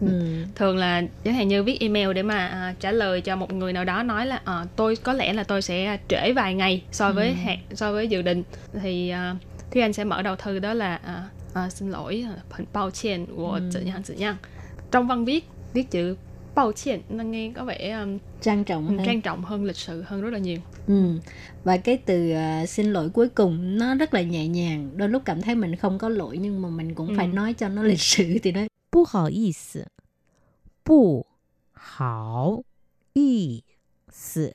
[0.00, 0.06] Ừ.
[0.06, 0.44] Ừ.
[0.54, 3.72] thường là chẳng hạn như viết email để mà uh, trả lời cho một người
[3.72, 7.06] nào đó nói là uh, tôi có lẽ là tôi sẽ trễ vài ngày so
[7.06, 7.12] ừ.
[7.12, 7.34] với ừ.
[7.34, 8.42] hạn so với dự định
[8.82, 9.36] thì uh,
[9.72, 12.90] Thúy Anh sẽ mở đầu thư đó là uh, uh, xin lỗi ờ, phần bao
[12.90, 13.80] chen của ừ.
[13.84, 14.36] nhân tự nhân
[14.90, 16.16] trong văn viết viết chữ
[16.54, 19.06] bao chen nó nghe có vẻ um, trang trọng hơn.
[19.06, 21.18] trang trọng hơn lịch sự hơn rất là nhiều ừ.
[21.64, 25.22] và cái từ uh, xin lỗi cuối cùng nó rất là nhẹ nhàng đôi lúc
[25.24, 27.14] cảm thấy mình không có lỗi nhưng mà mình cũng ừ.
[27.16, 29.87] phải nói cho nó lịch sự thì nó 不好意思，
[30.83, 31.25] 不
[31.73, 32.61] 好
[33.13, 33.63] 意
[34.09, 34.53] 思，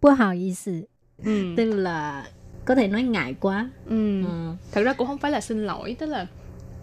[0.00, 0.86] 不好意思,
[1.24, 1.54] ừ.
[1.56, 2.26] tức là
[2.64, 3.70] có thể nói ngại quá.
[3.86, 4.24] Ừ.
[4.24, 4.52] Ừ.
[4.72, 6.26] thật ra cũng không phải là xin lỗi tức là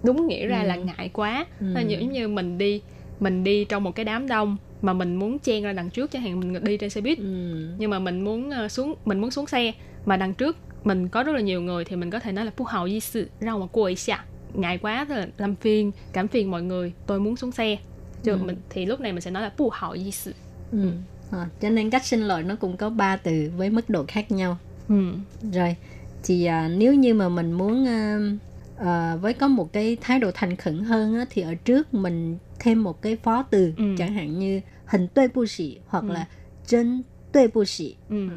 [0.03, 0.67] đúng nghĩa ra Ừ.
[0.67, 1.65] là ngại quá Ừ.
[1.73, 2.81] Là giống như mình đi
[3.19, 6.21] mình đi trong một cái đám đông mà mình muốn chen ra đằng trước chẳng
[6.21, 7.23] hạn mình đi trên xe buýt Ừ.
[7.77, 9.71] nhưng mà mình muốn ờ, xuống mình muốn xuống xe
[10.05, 12.51] mà đằng trước mình có rất là nhiều người thì mình có thể nói là
[12.57, 16.28] phú hào di sự rau mà cô ấy xạ ngại quá là làm phiền cảm
[16.28, 17.76] phiền mọi người tôi muốn xuống xe
[18.22, 18.36] chứ Ừ.
[18.44, 20.34] mình thì lúc này mình sẽ nói là phú hào di sự
[20.72, 20.90] Ừ.
[21.30, 24.30] Ờ, cho nên cách xin lỗi nó cũng có ba từ với mức độ khác
[24.30, 24.58] nhau.
[24.88, 25.12] ừ.
[25.52, 25.76] Rồi
[26.22, 28.18] thì à, nếu như mà mình muốn à,
[28.76, 32.38] à, với có một cái thái độ thành khẩn hơn á, thì ở trước mình
[32.58, 33.84] thêm một cái phó từ Ừ.
[33.98, 36.12] chẳng hạn như hình tuệ bu sĩ hoặc Ừ.
[36.12, 36.26] là
[36.66, 38.28] chân tuệ bu sĩ Ừ.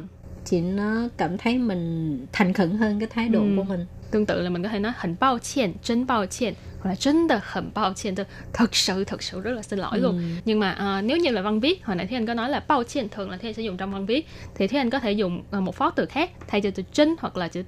[0.44, 3.52] thì nó cảm thấy mình thành khẩn hơn cái thái độ Ừ.
[3.56, 6.54] của mình tương tự là mình có thể nói hình bao chen chân bao chen
[6.80, 8.14] hoặc là chân tờ hình bao chen
[8.52, 10.22] thật sự thật sự rất là xin lỗi luôn ừ.
[10.44, 12.64] nhưng mà uh, nếu như là văn viết hồi nãy thì anh có nói là
[12.68, 14.98] bao chen thường là thì anh sẽ dùng trong văn viết thì thì anh có
[14.98, 17.62] thể dùng một phó từ khác thay cho từ chân hoặc là chữ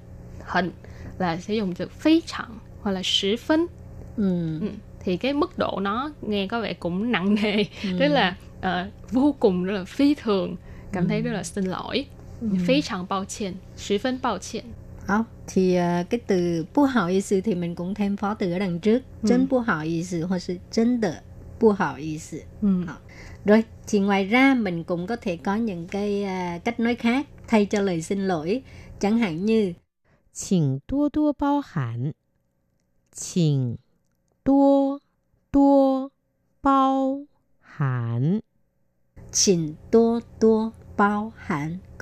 [0.46, 0.70] hình
[1.18, 3.66] là sẽ dùng từ phi chẳng hoặc là sử phân
[4.16, 4.61] ừ.
[4.61, 4.68] Ừ.
[5.00, 7.88] thì cái mức độ nó nghe có vẻ cũng nặng nề ừ.
[7.98, 10.57] tức là uh, vô cùng rất là phi thường
[10.92, 12.07] cảm thấy rất là xin lỗi
[12.40, 12.48] ừ.
[12.66, 14.64] phi chẳng bao chen sử phân bao chen
[15.08, 16.84] đó, thì à, cái từ bu
[17.40, 19.02] thì mình cũng thêm phó từ ở đằng trước.
[22.88, 22.96] Ờ.
[23.44, 27.26] Rồi thì ngoài ra mình cũng có thể có những cái à, cách nói khác
[27.48, 28.62] thay cho lời xin lỗi.
[29.00, 29.72] Chẳng hạn như
[39.32, 39.74] Chỉnh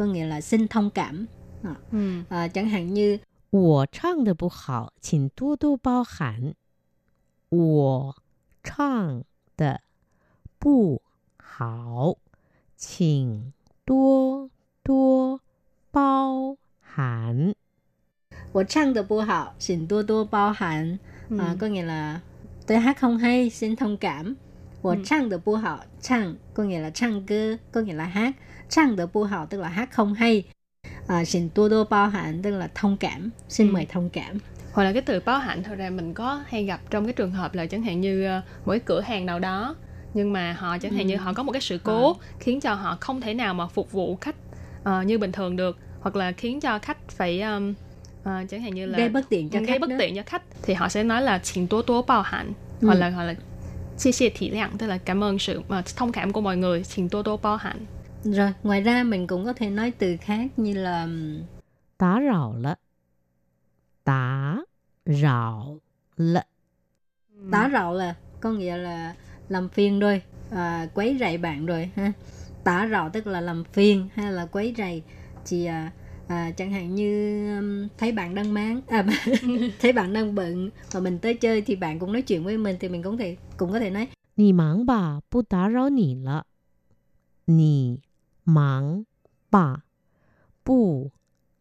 [0.06, 1.26] nghĩa là xin thông cảm
[1.63, 2.23] À, Ừ.
[2.30, 3.19] à, chẳng hạn như
[3.51, 6.53] 我唱的不好，请多多包涵。
[7.49, 8.15] 我
[8.63, 9.23] 唱
[9.56, 9.82] 的
[10.60, 11.01] 不
[11.38, 12.17] 好，
[12.75, 13.53] 请
[13.86, 14.49] 多
[14.84, 15.39] 多
[15.91, 17.56] 包涵。
[18.51, 20.99] 我唱的不好, xin 多多包涵.
[21.30, 21.38] Ừ.
[21.39, 22.21] À, có nghĩa là
[22.67, 24.36] tôi hát không hay, xin thông cảm.
[24.82, 28.34] 我唱的不好,唱có nghĩa là 唱歌, có nghĩa là hát.
[28.69, 30.43] 唱的不好 tức là hát không hay.
[31.06, 33.72] à, xin tua đô bao hạnh tức là thông cảm xin ừ.
[33.72, 34.38] mời thông cảm
[34.72, 35.76] hoặc là cái từ bao hạnh thôi.
[35.76, 38.78] ra mình có hay gặp trong cái trường hợp là chẳng hạn như ờ, mỗi
[38.78, 39.76] cửa hàng nào đó
[40.14, 41.08] nhưng mà họ chẳng hạn ừ.
[41.08, 42.18] như họ có một cái sự cố à.
[42.40, 44.36] khiến cho họ không thể nào mà phục vụ khách
[44.82, 47.70] uh, như bình thường được hoặc là khiến cho khách phải um,
[48.20, 49.96] uh, chẳng hạn như là gây bất tiện cho gây khách bất nữa.
[49.98, 52.86] tiện cho khách thì họ sẽ nói là xin tố tố bao hạnh ừ.
[52.86, 53.34] hoặc là hoặc là
[53.96, 56.84] xin xin thị lượng tức là cảm ơn sự uh, thông cảm của mọi người
[56.84, 57.86] xin tố tố bao hạnh
[58.23, 61.08] rồi ngoài ra mình cũng có thể nói từ khác như là
[61.97, 62.77] 打扰了，
[64.03, 64.63] 打
[65.06, 65.80] 扰
[66.15, 66.45] 了，
[67.51, 69.15] tá rạo là có nghĩa là
[69.49, 72.13] làm phiền rồi à, quấy rầy bạn rồi ha
[72.63, 75.03] tả rạo tức là làm phiền hay là quấy rầy
[75.45, 75.91] thì à,
[76.27, 77.10] à, chẳng hạn như
[77.58, 79.06] um, thấy bạn đang máng à,
[79.80, 82.77] thấy bạn đang bận mà mình tới chơi thì bạn cũng nói chuyện với mình
[82.80, 86.45] thì mình cũng thể cũng có thể nói 你忙吧，不打扰你了。
[87.45, 88.01] 你
[88.43, 89.06] 忙
[89.49, 89.84] 吧，
[90.63, 91.12] 不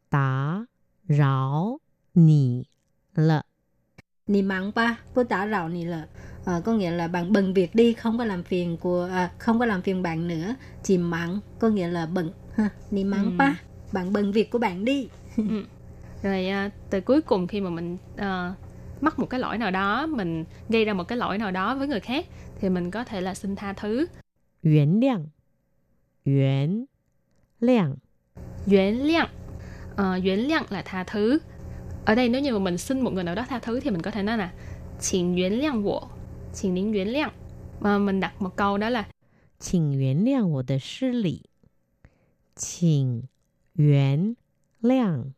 [0.09, 0.67] 打
[1.07, 1.81] 扰
[2.13, 2.67] 你
[3.15, 3.45] 了。
[4.29, 6.07] Nì mặn pa, bố tả rạo nì là
[6.45, 9.59] Ờ, có nghĩa là bạn bận việc đi không có làm phiền của à, không
[9.59, 13.31] có làm phiền bạn nữa thì mặn có nghĩa là bận ha nì mặn Ừ.
[13.39, 13.55] pa
[13.93, 15.09] bạn bận việc của bạn đi
[16.23, 18.55] rồi à, từ cuối cùng khi mà mình à,
[19.01, 21.89] mắc một cái lỗi nào đó mình gây ra một cái lỗi nào đó với
[21.89, 22.27] người khác
[22.61, 24.07] thì mình có thể là xin tha thứ
[26.25, 26.87] 原
[27.61, 27.97] 谅，
[28.67, 29.29] 原谅， Yuán liang
[29.97, 31.39] Ờ, Yuán liang là tha thứ
[32.05, 34.03] ở đây nếu như mà mình xin một người nào đó tha thứ thì mình
[34.03, 34.53] có thể nói là
[35.01, 36.09] 请原谅我
[36.53, 37.31] 请您原谅
[37.81, 39.09] mà mình đặt một câu đó là
[39.59, 41.43] 请原谅我的失礼，
[42.55, 43.23] 请
[43.75, 44.37] 原
[44.83, 45.33] 谅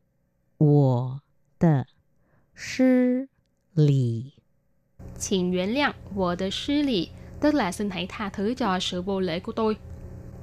[0.59, 1.21] 我
[1.59, 1.87] 的
[2.55, 3.29] 失
[3.75, 4.33] 礼。
[5.17, 9.77] 请原谅我的失礼 tức là xin hãy tha thứ cho sự vô lễ của tôi.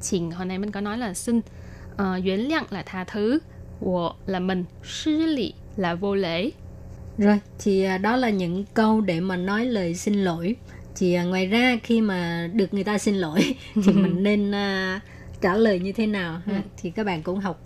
[0.03, 1.41] chỉnh hồi nãy mình có nói là xin
[1.97, 3.39] ờ, uh, duyên là tha thứ
[4.27, 6.51] là mình sư lị là vô lễ.
[7.19, 10.57] Rồi thì à, đó là những câu để mà nói lời xin lỗi.
[10.97, 15.03] Thì à, ngoài ra khi mà được người ta xin lỗi thì mình nên uh,
[15.41, 16.53] trả lời như thế nào ha?
[16.55, 16.61] Ừ.
[16.77, 17.65] Thì các bạn cũng học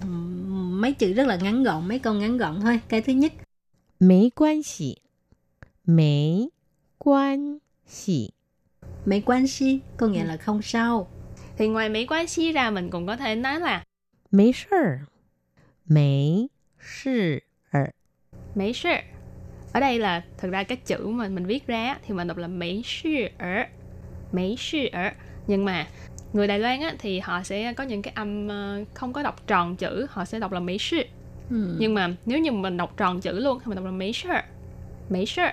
[0.71, 2.81] mấy chữ rất là ngắn gọn mấy câu ngắn gọn thôi.
[2.89, 3.33] Cái thứ nhất.
[4.01, 4.97] Mấy quan xỉ
[5.87, 6.51] mấy
[6.99, 8.31] quan xỉ
[9.07, 11.09] mấy quan xỉ có nghĩa là không sao.
[11.58, 13.84] Thì ngoài mấy quan xí ra mình cũng có thể nói là
[14.32, 15.08] 没事儿，
[15.86, 17.92] 没事儿，
[18.56, 18.90] mấy sự.
[19.74, 22.38] Ở đây là thực ra cái chữ mà mình viết ra á, thì mình đọc
[22.38, 23.64] là mấy sự ở.
[24.32, 25.12] Mấy sự ở.
[25.48, 25.88] Nhưng mà
[26.34, 29.48] người Đài Loan á, thì họ sẽ có những cái âm ờ, không có đọc
[29.48, 31.04] tròn chữ, họ sẽ đọc là mấy sự.
[31.50, 31.78] Ừm.
[31.80, 34.30] Nhưng mà nếu như mình đọc tròn chữ luôn thì mình đọc là mấy sự.
[35.10, 35.48] Mấy sự.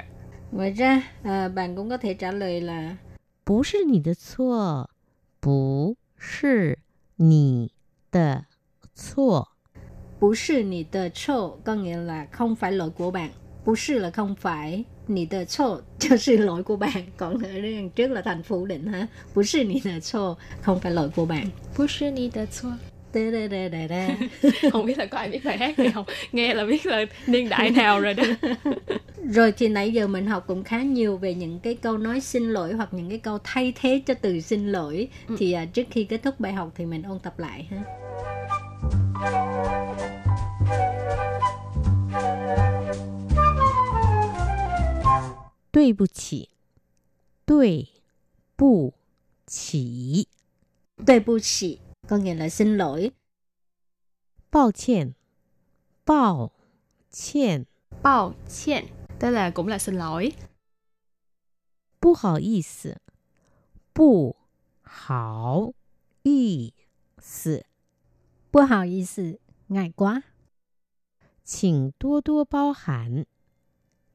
[0.52, 2.96] Ngoài ra, à, bạn cũng có thể trả lời là
[3.44, 4.90] 不是你的错，
[5.41, 6.77] 不是
[7.15, 7.71] 你
[8.11, 8.45] 的
[8.93, 9.49] 错，
[10.19, 13.27] 不是你的错，当然来，空白来过版，
[13.63, 14.85] 不是了，空白。
[15.07, 22.71] 你的错就是来过版讲的呢，真的很服人哈，不是你的错，空白来过版，不是你的错。
[23.12, 24.08] Đê đê đê đê đê.
[24.72, 27.48] không biết là có ai biết bài hát này không nghe là biết là niên
[27.48, 28.24] đại nào rồi đó
[29.30, 32.50] Rồi thì nãy giờ mình học cũng khá nhiều về những cái câu nói xin
[32.50, 35.08] lỗi hoặc những cái câu thay thế cho từ xin lỗi.
[35.38, 37.82] Thì à, trước khi kết thúc bài học thì mình ôn tập lại ha.
[45.72, 46.48] 对不起，
[47.44, 47.88] 对
[48.56, 48.94] 不
[49.46, 50.26] 起，
[51.04, 51.78] Tuệ bu chỉ
[52.10, 53.12] có nghĩa là xin lỗi.
[54.50, 55.14] 抱歉，
[56.04, 56.52] 抱
[57.10, 57.64] 歉，
[58.02, 58.86] bao歉
[59.18, 60.32] tức là cũng là xin lỗi
[62.00, 63.00] 不好意思，
[63.92, 64.36] 不
[64.82, 65.72] 好
[66.22, 66.72] 意
[67.18, 67.64] 思，
[68.52, 69.38] Bu hào ý sự,
[69.68, 70.22] ngại quá.
[71.44, 73.26] 请多多包涵，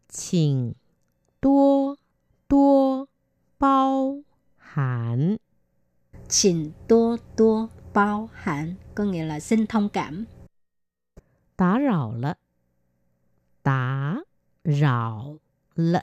[0.09, 0.73] 请
[1.39, 1.97] 多
[2.47, 3.07] 多
[3.59, 4.23] 包
[4.57, 5.37] 涵。
[6.27, 10.24] Xin多多 bao hạn có nghĩa là xin thông cảm.
[11.56, 12.34] Tá rào lợ.
[13.62, 14.16] Tá
[14.64, 15.36] rào
[15.76, 16.02] lợ.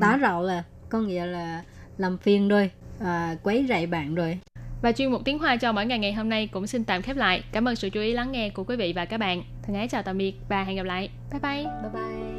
[0.00, 1.64] Tá rào là có nghĩa là
[1.98, 2.70] làm phiền rồi,
[3.00, 4.38] à, quấy rầy bạn rồi.
[4.82, 7.16] Và chuyên mục tiếng Hoa cho mỗi ngày ngày hôm nay cũng xin tạm khép
[7.16, 7.44] lại.
[7.52, 9.42] Cảm ơn sự chú ý lắng nghe của quý vị và các bạn.
[9.62, 11.10] Thân ái chào tạm biệt và hẹn gặp lại.
[11.30, 11.64] Bye bye.
[11.82, 12.35] Bye bye.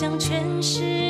[0.00, 1.09] 向全世界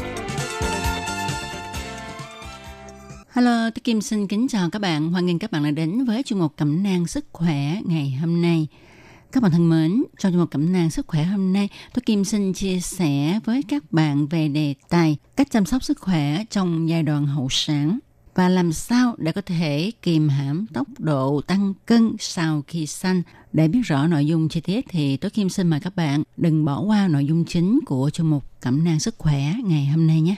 [3.33, 5.11] Hello, tôi Kim xin kính chào các bạn.
[5.11, 8.41] Hoan nghênh các bạn đã đến với chuyên mục Cẩm nang sức khỏe ngày hôm
[8.41, 8.67] nay.
[9.31, 12.25] Các bạn thân mến, trong chuyên mục Cẩm nang sức khỏe hôm nay, tôi Kim
[12.25, 16.89] xin chia sẻ với các bạn về đề tài cách chăm sóc sức khỏe trong
[16.89, 17.99] giai đoạn hậu sản
[18.35, 23.21] và làm sao để có thể kiềm hãm tốc độ tăng cân sau khi sanh.
[23.53, 26.65] Để biết rõ nội dung chi tiết thì tôi Kim xin mời các bạn đừng
[26.65, 30.21] bỏ qua nội dung chính của chuyên mục Cẩm nang sức khỏe ngày hôm nay
[30.21, 30.35] nhé.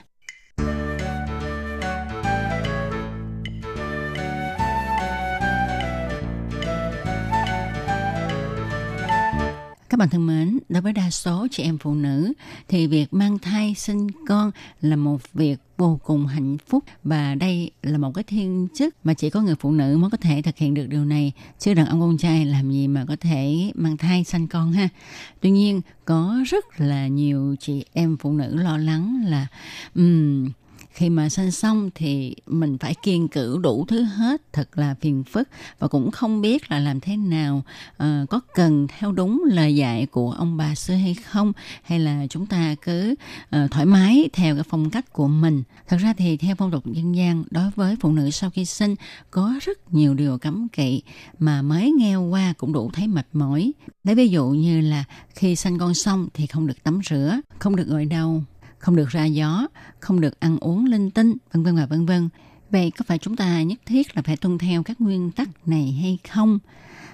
[9.93, 12.33] Các bạn thân mến, đối với đa số chị em phụ nữ
[12.67, 14.51] thì việc mang thai sinh con
[14.81, 19.13] là một việc vô cùng hạnh phúc và đây là một cái thiên chức mà
[19.13, 21.85] chỉ có người phụ nữ mới có thể thực hiện được điều này chứ đàn
[21.85, 24.89] ông con trai làm gì mà có thể mang thai sinh con ha.
[25.41, 29.47] Tuy nhiên có rất là nhiều chị em phụ nữ lo lắng là
[29.95, 30.49] um,
[30.93, 35.23] khi mà sanh xong thì mình phải kiên cử đủ thứ hết thật là phiền
[35.23, 35.49] phức.
[35.79, 37.63] Và cũng không biết là làm thế nào
[38.03, 41.53] uh, có cần theo đúng lời dạy của ông bà xưa hay không
[41.83, 43.15] hay là chúng ta cứ
[43.55, 45.63] uh, thoải mái theo cái phong cách của mình.
[45.87, 48.95] Thật ra thì theo phong tục dân gian đối với phụ nữ sau khi sinh
[49.31, 51.01] có rất nhiều điều cấm kỵ
[51.39, 53.71] mà mới nghe qua cũng đủ thấy mệt mỏi.
[54.03, 55.03] Lấy ví dụ như là
[55.35, 58.43] khi sanh con xong thì không được tắm rửa không được gội đầu
[58.83, 59.67] không được ra gió,
[59.99, 62.29] không được ăn uống linh tinh, vân vân và vân vân.
[62.69, 65.97] Vậy có phải chúng ta nhất thiết là phải tuân theo các nguyên tắc này
[66.01, 66.59] hay không?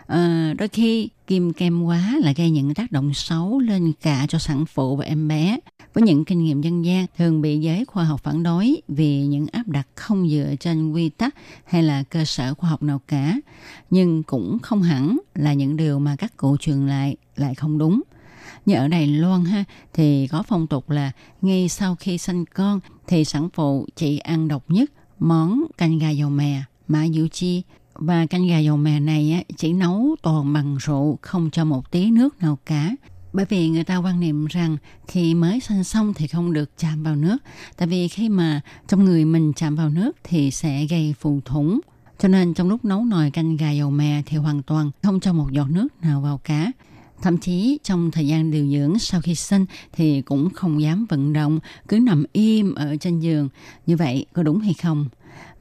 [0.07, 4.39] À, đôi khi kim kem quá là gây những tác động xấu lên cả cho
[4.39, 5.59] sản phụ và em bé.
[5.93, 9.47] Với những kinh nghiệm dân gian thường bị giới khoa học phản đối vì những
[9.51, 13.39] áp đặt không dựa trên quy tắc hay là cơ sở khoa học nào cả.
[13.89, 18.01] Nhưng cũng không hẳn là những điều mà các cụ truyền lại lại không đúng
[18.65, 22.79] như ở Đài Loan ha thì có phong tục là ngay sau khi sinh con
[23.07, 27.63] thì sản phụ chỉ ăn độc nhất món canh gà dầu mè mã diệu chi.
[27.93, 31.91] Và canh gà dầu mè này á, chỉ nấu toàn bằng rượu không cho một
[31.91, 32.95] tí nước nào cả.
[33.33, 37.03] Bởi vì người ta quan niệm rằng khi mới sinh xong thì không được chạm
[37.03, 37.37] vào nước.
[37.77, 41.79] Tại vì khi mà trong người mình chạm vào nước thì sẽ gây phù thủng.
[42.19, 45.33] Cho nên trong lúc nấu nồi canh gà dầu mè thì hoàn toàn không cho
[45.33, 46.71] một giọt nước nào vào cá
[47.21, 51.33] Thậm chí trong thời gian điều dưỡng sau khi sinh thì cũng không dám vận
[51.33, 53.49] động, cứ nằm im ở trên giường.
[53.85, 55.09] Như vậy có đúng hay không?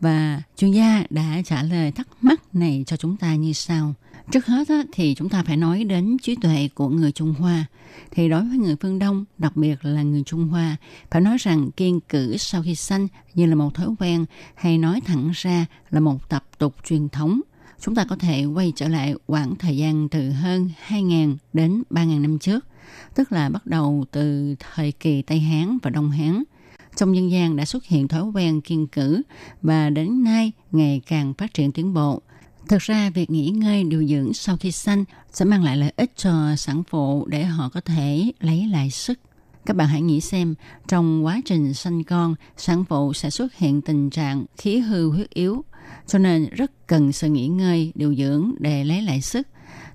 [0.00, 3.94] Và chuyên gia đã trả lời thắc mắc này cho chúng ta như sau.
[4.30, 7.64] Trước hết thì chúng ta phải nói đến trí tuệ của người Trung Hoa.
[8.10, 10.76] Thì đối với người phương Đông, đặc biệt là người Trung Hoa,
[11.10, 15.00] phải nói rằng kiên cử sau khi sanh như là một thói quen hay nói
[15.06, 17.40] thẳng ra là một tập tục truyền thống
[17.80, 22.20] chúng ta có thể quay trở lại khoảng thời gian từ hơn 2.000 đến 3.000
[22.20, 22.66] năm trước,
[23.14, 26.42] tức là bắt đầu từ thời kỳ Tây Hán và Đông Hán.
[26.96, 29.22] Trong dân gian đã xuất hiện thói quen kiên cử
[29.62, 32.22] và đến nay ngày càng phát triển tiến bộ.
[32.68, 36.12] Thực ra, việc nghỉ ngơi điều dưỡng sau khi sanh sẽ mang lại lợi ích
[36.16, 39.18] cho sản phụ để họ có thể lấy lại sức.
[39.66, 40.54] Các bạn hãy nghĩ xem,
[40.88, 45.30] trong quá trình sanh con, sản phụ sẽ xuất hiện tình trạng khí hư huyết
[45.30, 45.64] yếu,
[46.06, 49.46] cho nên rất cần sự nghỉ ngơi, điều dưỡng để lấy lại sức.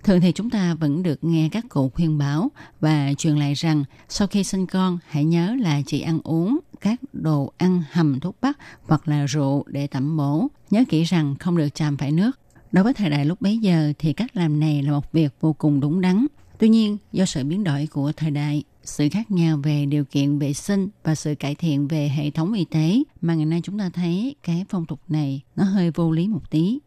[0.03, 3.83] Thường thì chúng ta vẫn được nghe các cụ khuyên bảo và truyền lại rằng
[4.09, 8.35] sau khi sinh con hãy nhớ là chỉ ăn uống các đồ ăn hầm thuốc
[8.41, 10.47] bắc hoặc là rượu để tẩm bổ.
[10.69, 12.31] Nhớ kỹ rằng không được chạm phải nước.
[12.71, 15.53] Đối với thời đại lúc bấy giờ thì cách làm này là một việc vô
[15.53, 16.25] cùng đúng đắn.
[16.59, 20.39] Tuy nhiên, do sự biến đổi của thời đại, sự khác nhau về điều kiện
[20.39, 23.79] vệ sinh và sự cải thiện về hệ thống y tế mà ngày nay chúng
[23.79, 26.79] ta thấy cái phong tục này nó hơi vô lý một tí.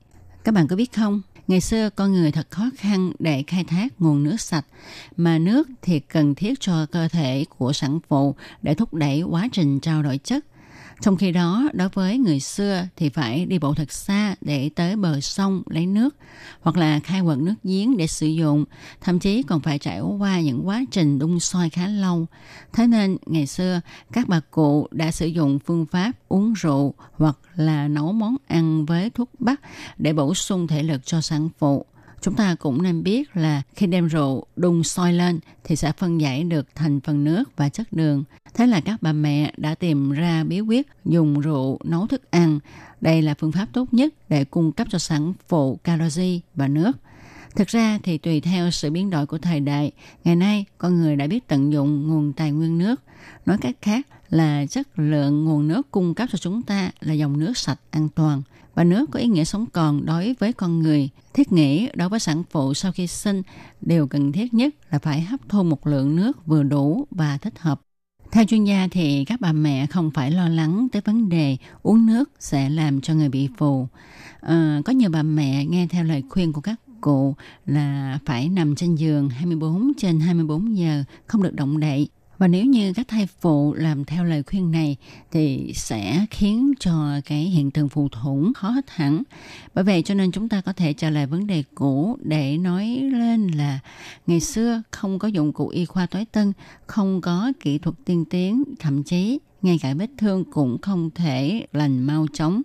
[0.45, 1.23] Các bạn có biết không?
[1.49, 4.67] Ngày xưa con người thật khó khăn để khai thác nguồn nước sạch
[5.17, 9.49] mà nước thì cần thiết cho cơ thể của sản phụ để thúc đẩy quá
[9.53, 10.45] trình trao đổi chất.
[11.01, 14.97] Trong khi đó, đối với người xưa thì phải đi bộ thật xa để tới
[14.97, 16.17] bờ sông lấy nước
[16.61, 18.65] hoặc là khai quật nước giếng để sử dụng,
[19.01, 22.27] thậm chí còn phải trải qua những quá trình đun sôi khá lâu.
[22.73, 23.81] Thế nên ngày xưa
[24.13, 28.87] các bà cụ đã sử dụng phương pháp uống rượu hoặc là nấu món ăn
[28.87, 29.61] với thuốc bắc
[29.99, 31.87] để bổ sung thể lực cho sản phụ.
[32.21, 36.21] Chúng ta cũng nên biết là khi đem rượu đun sôi lên thì sẽ phân
[36.21, 38.25] giải được thành phần nước và chất đường.
[38.57, 42.59] Thế là các bà mẹ đã tìm ra bí quyết dùng rượu nấu thức ăn.
[43.01, 46.93] Đây là phương pháp tốt nhất để cung cấp cho sản phụ calorie và nước.
[47.57, 49.93] Thực ra thì tùy theo sự biến đổi của thời đại,
[50.25, 53.03] ngày nay con người đã biết tận dụng nguồn tài nguyên nước.
[53.47, 57.39] Nói cách khác là chất lượng nguồn nước cung cấp cho chúng ta là dòng
[57.39, 58.43] nước sạch an toàn–
[58.77, 61.09] và nước có ý nghĩa sống còn đối với con người.
[61.35, 63.43] Thiết nghĩ đối với sản phụ sau khi sinh,
[63.81, 67.59] điều cần thiết nhất là phải hấp thu một lượng nước vừa đủ và thích
[67.59, 67.81] hợp.
[68.37, 72.07] Theo chuyên gia thì các bà mẹ không phải lo lắng tới vấn đề uống
[72.07, 73.89] nước sẽ làm cho người bị phù.
[74.41, 77.35] À, có nhiều bà mẹ nghe theo lời khuyên của các cụ
[77.67, 82.09] là phải nằm trên giường 24 trên 24 giờ, không được động đậy.
[82.39, 84.97] Và nếu như các thai phụ làm theo lời khuyên này
[85.31, 89.23] thì sẽ khiến cho cái hiện tượng phù thủng khó hết hẳn.
[89.75, 92.87] Bởi vậy cho nên chúng ta có thể trả lời vấn đề cũ để nói
[93.13, 93.79] lên là
[94.27, 96.53] ngày xưa không có dụng cụ y khoa tối tân,
[96.87, 101.67] không có kỹ thuật tiên tiến, thậm chí ngay cả vết thương cũng không thể
[101.73, 102.63] lành mau chóng.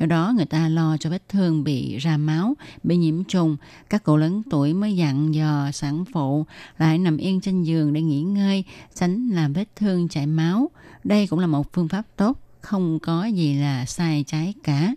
[0.00, 3.56] Do đó người ta lo cho vết thương bị ra máu, bị nhiễm trùng.
[3.90, 6.46] Các cụ lớn tuổi mới dặn dò sản phụ
[6.78, 10.70] lại nằm yên trên giường để nghỉ ngơi, tránh làm vết thương chảy máu.
[11.04, 14.94] Đây cũng là một phương pháp tốt, không có gì là sai trái cả.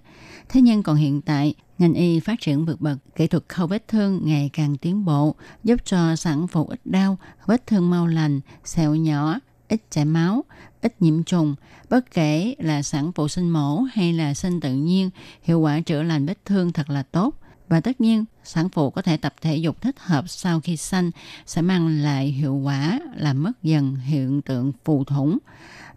[0.50, 3.88] Thế nhưng còn hiện tại, ngành y phát triển vượt bậc, kỹ thuật khâu vết
[3.88, 8.40] thương ngày càng tiến bộ, giúp cho sản phụ ít đau, vết thương mau lành,
[8.66, 10.44] sẹo nhỏ, ít chảy máu,
[10.82, 11.56] ít nhiễm trùng.
[11.90, 15.10] Bất kể là sản phụ sinh mổ hay là sinh tự nhiên,
[15.44, 17.36] hiệu quả chữa lành vết thương thật là tốt.
[17.70, 21.12] Và tất nhiên, sản phụ có thể tập thể dục thích hợp sau khi sanh
[21.46, 25.38] sẽ mang lại hiệu quả làm mất dần hiện tượng phù thủng,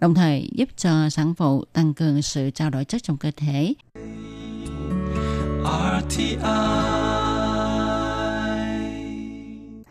[0.00, 3.74] đồng thời giúp cho sản phụ tăng cường sự trao đổi chất trong cơ thể.
[5.64, 7.29] RTI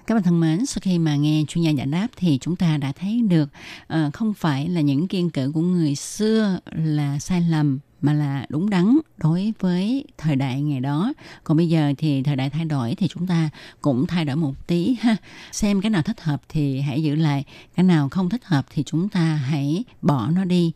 [0.09, 2.77] các bạn thân mến, sau khi mà nghe chuyên gia giải đáp thì chúng ta
[2.77, 3.49] đã thấy được
[3.93, 8.45] uh, không phải là những kiên cử của người xưa là sai lầm mà là
[8.49, 11.13] đúng đắn đối với thời đại ngày đó.
[11.43, 13.49] Còn bây giờ thì thời đại thay đổi thì chúng ta
[13.81, 15.15] cũng thay đổi một tí ha.
[15.51, 17.43] Xem cái nào thích hợp thì hãy giữ lại,
[17.75, 20.71] cái nào không thích hợp thì chúng ta hãy bỏ nó đi.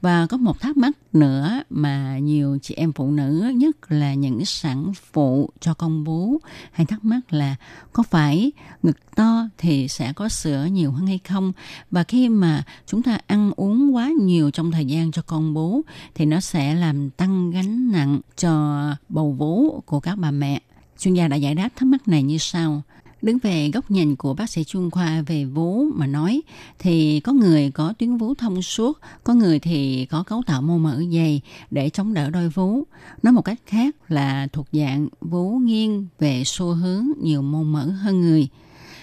[0.00, 4.44] Và có một thắc mắc nữa mà nhiều chị em phụ nữ, nhất là những
[4.44, 6.38] sản phụ cho con bú,
[6.72, 7.56] hay thắc mắc là
[7.92, 8.52] có phải
[8.82, 11.52] ngực to thì sẽ có sữa nhiều hơn hay không?
[11.90, 15.82] Và khi mà chúng ta ăn uống quá nhiều trong thời gian cho con bú
[16.14, 20.60] thì nó sẽ sẽ làm tăng gánh nặng cho bầu vú của các bà mẹ
[20.98, 22.82] chuyên gia đã giải đáp thắc mắc này như sau
[23.22, 26.42] Đứng về góc nhìn của bác sĩ chuyên khoa về vú mà nói
[26.78, 30.78] thì có người có tuyến vú thông suốt, có người thì có cấu tạo mô
[30.78, 31.40] mỡ dày
[31.70, 32.84] để chống đỡ đôi vú.
[33.22, 37.84] Nói một cách khác là thuộc dạng vú nghiêng về xu hướng nhiều mô mỡ
[37.84, 38.48] hơn người.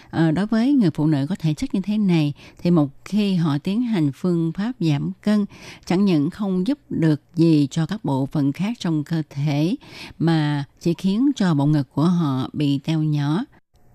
[0.09, 3.35] À, đối với người phụ nữ có thể chất như thế này thì một khi
[3.35, 5.45] họ tiến hành phương pháp giảm cân
[5.85, 9.75] chẳng những không giúp được gì cho các bộ phận khác trong cơ thể
[10.19, 13.43] mà chỉ khiến cho bộ ngực của họ bị teo nhỏ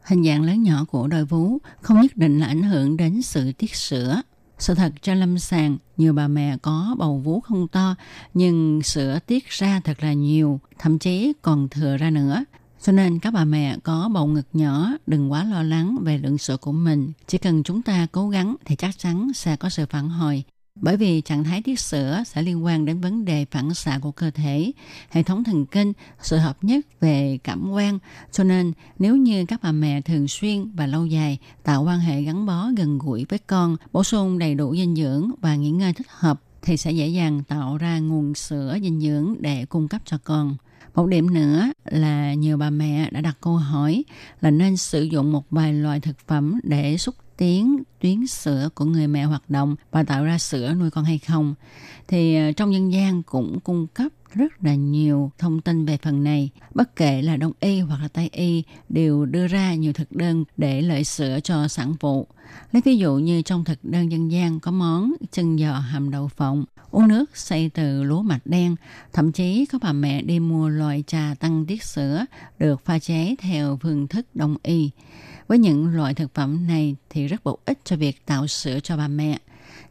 [0.05, 3.53] Hình dạng lớn nhỏ của đôi vú không nhất định là ảnh hưởng đến sự
[3.53, 4.23] tiết sữa.
[4.59, 7.95] Sự thật cho lâm sàng, nhiều bà mẹ có bầu vú không to,
[8.35, 12.45] nhưng sữa tiết ra thật là nhiều, thậm chí còn thừa ra nữa.
[12.85, 16.39] Cho nên các bà mẹ có bầu ngực nhỏ đừng quá lo lắng về lượng
[16.39, 17.13] sữa của mình.
[17.27, 20.45] Chỉ cần chúng ta cố gắng thì chắc chắn sẽ có sự phản hồi.
[20.81, 24.13] Bởi vì trạng thái tiết sữa sẽ liên quan đến vấn đề phản xạ của
[24.13, 24.73] cơ thể,
[25.11, 27.99] hệ thống thần kinh, sự hợp nhất về cảm quan.
[28.33, 32.23] Cho nên nếu như các bà mẹ thường xuyên và lâu dài tạo quan hệ
[32.23, 35.93] gắn bó gần gũi với con, bổ sung đầy đủ dinh dưỡng và nghỉ ngơi
[35.93, 40.03] thích hợp thì sẽ dễ dàng tạo ra nguồn sữa dinh dưỡng để cung cấp
[40.05, 40.57] cho con.
[40.95, 44.05] Một điểm nữa là nhiều bà mẹ đã đặt câu hỏi
[44.41, 48.85] là nên sử dụng một vài loại thực phẩm để xúc tiến tuyến sữa của
[48.85, 51.55] người mẹ hoạt động và tạo ra sữa nuôi con hay không.
[52.09, 56.25] Thì ờ, trong dân gian cũng cung cấp rất là nhiều thông tin về phần
[56.25, 56.51] này.
[56.75, 60.45] Bất kể là Đông y hoặc là Tây y đều đưa ra nhiều thực đơn
[60.57, 62.27] để lợi sữa cho sản phụ.
[62.73, 66.29] Lấy ví dụ như trong thực đơn dân gian có món chân giò hầm đậu
[66.29, 68.77] phộng, uống nước xây từ lúa mạch đen,
[69.13, 72.25] thậm chí có bà mẹ đi mua loại trà tăng tiết sữa
[72.59, 74.91] được pha chế theo phương thức đông y.
[75.49, 78.97] Với những loại thực phẩm này thì rất bổ ích cho việc tạo sữa cho
[78.97, 79.39] bà mẹ.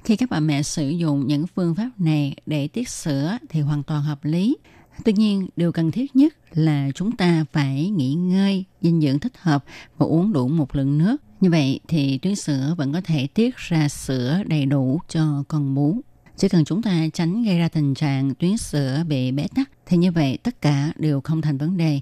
[0.03, 3.83] Khi các bà mẹ sử dụng những phương pháp này để tiết sữa thì hoàn
[3.83, 4.57] toàn hợp lý.
[5.05, 9.33] Tuy nhiên, điều cần thiết nhất là chúng ta phải nghỉ ngơi, dinh dưỡng thích
[9.37, 9.65] hợp
[9.97, 11.17] và uống đủ một lượng nước.
[11.41, 15.75] Như vậy thì tuyến sữa vẫn có thể tiết ra sữa đầy đủ cho con
[15.75, 16.01] bú.
[16.37, 19.97] Chỉ cần chúng ta tránh gây ra tình trạng tuyến sữa bị bế tắc thì
[19.97, 21.99] như vậy tất cả đều không thành vấn đề.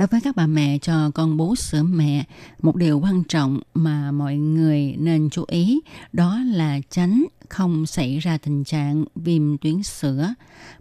[0.00, 2.24] Đối với các bà mẹ cho con bú sữa mẹ,
[2.62, 5.80] một điều quan trọng mà mọi người nên chú ý
[6.12, 10.34] đó là tránh không xảy ra tình trạng viêm tuyến sữa.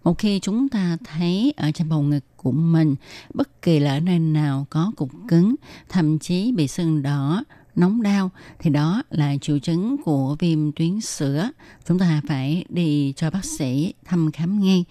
[0.03, 2.95] Một khi chúng ta thấy ở trên bầu ngực của mình,
[3.33, 5.55] bất kỳ là ở nơi nào có cục cứng,
[5.89, 7.43] thậm chí bị sưng đỏ,
[7.75, 11.49] nóng đau thì đó là triệu chứng của viêm tuyến sữa.
[11.87, 14.85] Chúng ta phải đi cho bác sĩ thăm khám ngay.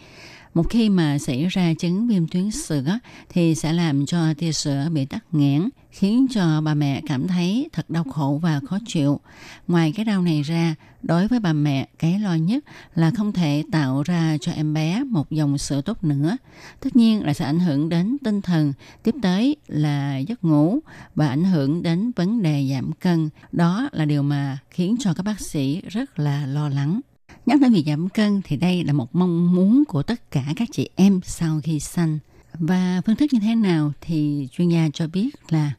[0.58, 2.98] Một khi mà xảy ra chứng viêm tuyến sữa
[3.28, 7.68] thì sẽ làm cho tia sữa bị tắc nghẽn, khiến cho bà mẹ cảm thấy
[7.72, 9.20] thật đau khổ và khó chịu.
[9.68, 13.62] Ngoài cái đau này ra, đối với bà mẹ, cái lo nhất là không thể
[13.72, 16.36] tạo ra cho em bé một dòng sữa tốt nữa.
[16.80, 20.78] Tất nhiên là sẽ ảnh hưởng đến tinh thần, tiếp tới là giấc ngủ
[21.14, 23.28] và ảnh hưởng đến vấn đề giảm cân.
[23.52, 27.00] Đó là điều mà khiến cho các bác sĩ rất là lo lắng.
[27.48, 30.68] Nhắc đến việc giảm cân thì đây là một mong muốn của tất cả các
[30.72, 32.18] chị em sau khi sanh.
[32.52, 35.72] Và phương thức như thế nào thì chuyên gia cho biết là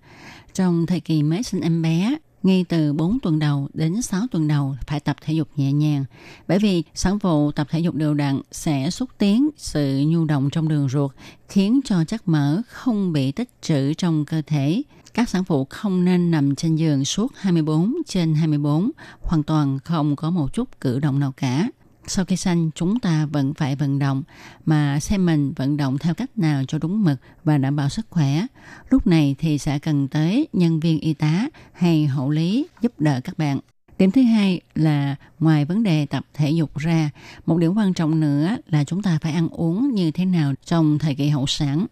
[0.53, 4.47] trong thời kỳ mới sinh em bé, ngay từ 4 tuần đầu đến 6 tuần
[4.47, 6.05] đầu phải tập thể dục nhẹ nhàng.
[6.47, 10.49] Bởi vì sản phụ tập thể dục đều đặn sẽ xúc tiến sự nhu động
[10.49, 11.11] trong đường ruột,
[11.47, 14.81] khiến cho chất mỡ không bị tích trữ trong cơ thể.
[15.13, 18.91] Các sản phụ không nên nằm trên giường suốt 24 trên 24,
[19.21, 21.69] hoàn toàn không có một chút cử động nào cả.
[22.07, 24.23] Sau khi sanh, chúng ta vẫn phải vận động,
[24.65, 28.05] mà xem mình vận động theo cách nào cho đúng mực và đảm bảo sức
[28.09, 28.45] khỏe.
[28.89, 33.21] Lúc này thì sẽ cần tới nhân viên y tá hay hộ lý giúp đỡ
[33.23, 33.59] các bạn.
[33.97, 37.09] Điểm thứ hai là ngoài vấn đề tập thể dục ra,
[37.45, 40.99] một điểm quan trọng nữa là chúng ta phải ăn uống như thế nào trong
[40.99, 41.85] thời kỳ hậu sản.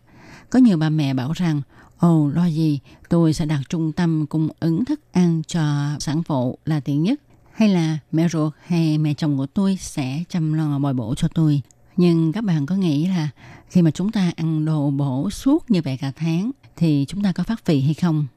[0.50, 1.62] Có nhiều bà mẹ bảo rằng,
[2.00, 2.80] ồ lo gì,
[3.10, 7.22] tôi sẽ đặt trung tâm cung ứng thức ăn cho sản phụ là tiện nhất
[7.54, 11.28] hay là mẹ ruột hay mẹ chồng của tôi sẽ chăm lo bồi bổ cho
[11.28, 11.62] tôi.
[11.98, 13.30] Nhưng các bạn có nghĩ là
[13.70, 17.32] khi mà chúng ta ăn đồ bổ suốt như vậy cả tháng thì chúng ta
[17.32, 18.28] có phát vị hay không?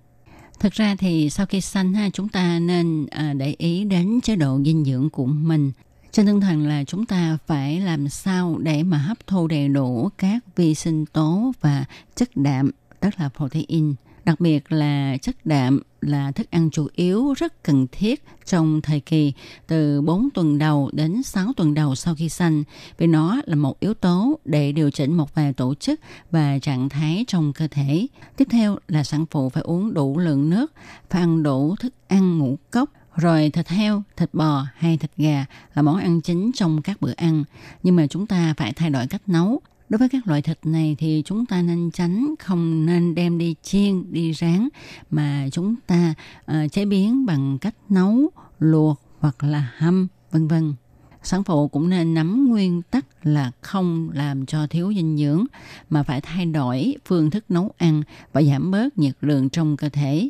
[0.60, 4.36] Thực ra thì sau khi sanh ha, chúng ta nên à, để ý đến chế
[4.36, 5.72] độ dinh dưỡng của mình.
[6.12, 10.08] Trên tinh thần là chúng ta phải làm sao để mà hấp thu đầy đủ
[10.18, 11.84] các vi sinh tố và
[12.16, 12.70] chất đạm,
[13.00, 13.94] tức là protein
[14.24, 19.00] đặc biệt là chất đạm là thức ăn chủ yếu rất cần thiết trong thời
[19.00, 19.32] kỳ
[19.66, 22.64] từ 4 tuần đầu đến 6 tuần đầu sau khi sanh
[22.98, 26.88] vì nó là một yếu tố để điều chỉnh một vài tổ chức và trạng
[26.88, 28.06] thái trong cơ thể.
[28.36, 30.72] Tiếp theo là sản phụ phải uống đủ lượng nước,
[31.10, 35.44] phải ăn đủ thức ăn ngũ cốc, rồi thịt heo, thịt bò hay thịt gà
[35.74, 37.44] là món ăn chính trong các bữa ăn.
[37.82, 39.60] Nhưng mà chúng ta phải thay đổi cách nấu
[39.90, 43.54] Đối với các loại thịt này thì chúng ta nên tránh không nên đem đi
[43.62, 44.68] chiên, đi rán
[45.10, 46.14] mà chúng ta
[46.50, 50.74] uh, chế biến bằng cách nấu, luộc hoặc là hâm, vân vân.
[51.22, 55.44] Sản phụ cũng nên nắm nguyên tắc là không làm cho thiếu dinh dưỡng
[55.90, 59.88] mà phải thay đổi phương thức nấu ăn và giảm bớt nhiệt lượng trong cơ
[59.88, 60.28] thể.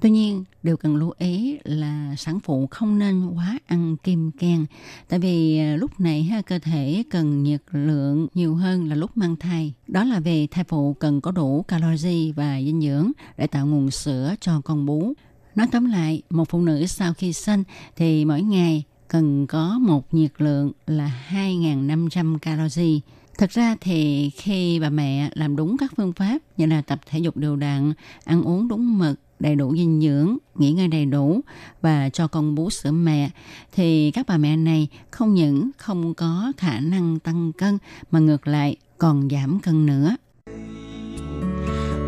[0.00, 4.66] Tuy nhiên, điều cần lưu ý là sản phụ không nên quá ăn kim can,
[5.08, 9.16] tại vì à, lúc này ha, cơ thể cần nhiệt lượng nhiều hơn là lúc
[9.16, 9.74] mang thai.
[9.86, 13.90] Đó là vì thai phụ cần có đủ calorie và dinh dưỡng để tạo nguồn
[13.90, 15.12] sữa cho con bú.
[15.54, 17.64] Nói tóm lại, một phụ nữ sau khi sinh
[17.96, 23.00] thì mỗi ngày cần có một nhiệt lượng là 2.500 calorie.
[23.38, 27.18] Thực ra thì khi bà mẹ làm đúng các phương pháp như là tập thể
[27.18, 27.92] dục đều đặn,
[28.24, 31.40] ăn uống đúng mực, đầy đủ dinh dưỡng, nghỉ ngơi đầy đủ
[31.82, 33.30] và cho con bú sữa mẹ
[33.72, 37.78] thì các bà mẹ này không những không có khả năng tăng cân
[38.10, 40.16] mà ngược lại còn giảm cân nữa.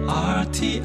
[0.09, 0.81] RTI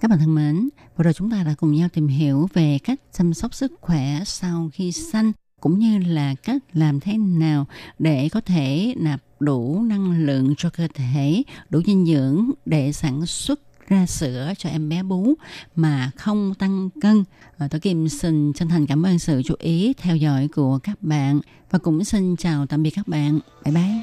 [0.00, 3.00] Các bạn thân mến, vừa rồi chúng ta đã cùng nhau tìm hiểu về cách
[3.12, 7.66] chăm sóc sức khỏe sau khi sanh cũng như là cách làm thế nào
[7.98, 13.26] để có thể nạp đủ năng lượng cho cơ thể, đủ dinh dưỡng để sản
[13.26, 15.34] xuất ra sữa cho em bé bú
[15.76, 17.24] mà không tăng cân.
[17.58, 21.02] À, tôi Kim xin chân thành cảm ơn sự chú ý theo dõi của các
[21.02, 21.40] bạn
[21.70, 23.40] và cũng xin chào tạm biệt các bạn.
[23.64, 24.02] Bye bye.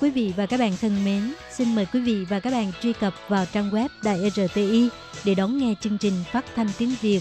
[0.00, 2.92] Quý vị và các bạn thân mến, xin mời quý vị và các bạn truy
[2.92, 4.88] cập vào trang web Đài RTI
[5.24, 7.20] để đón nghe chương trình phát thanh tiếng Việt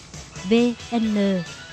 [0.49, 1.41] vn.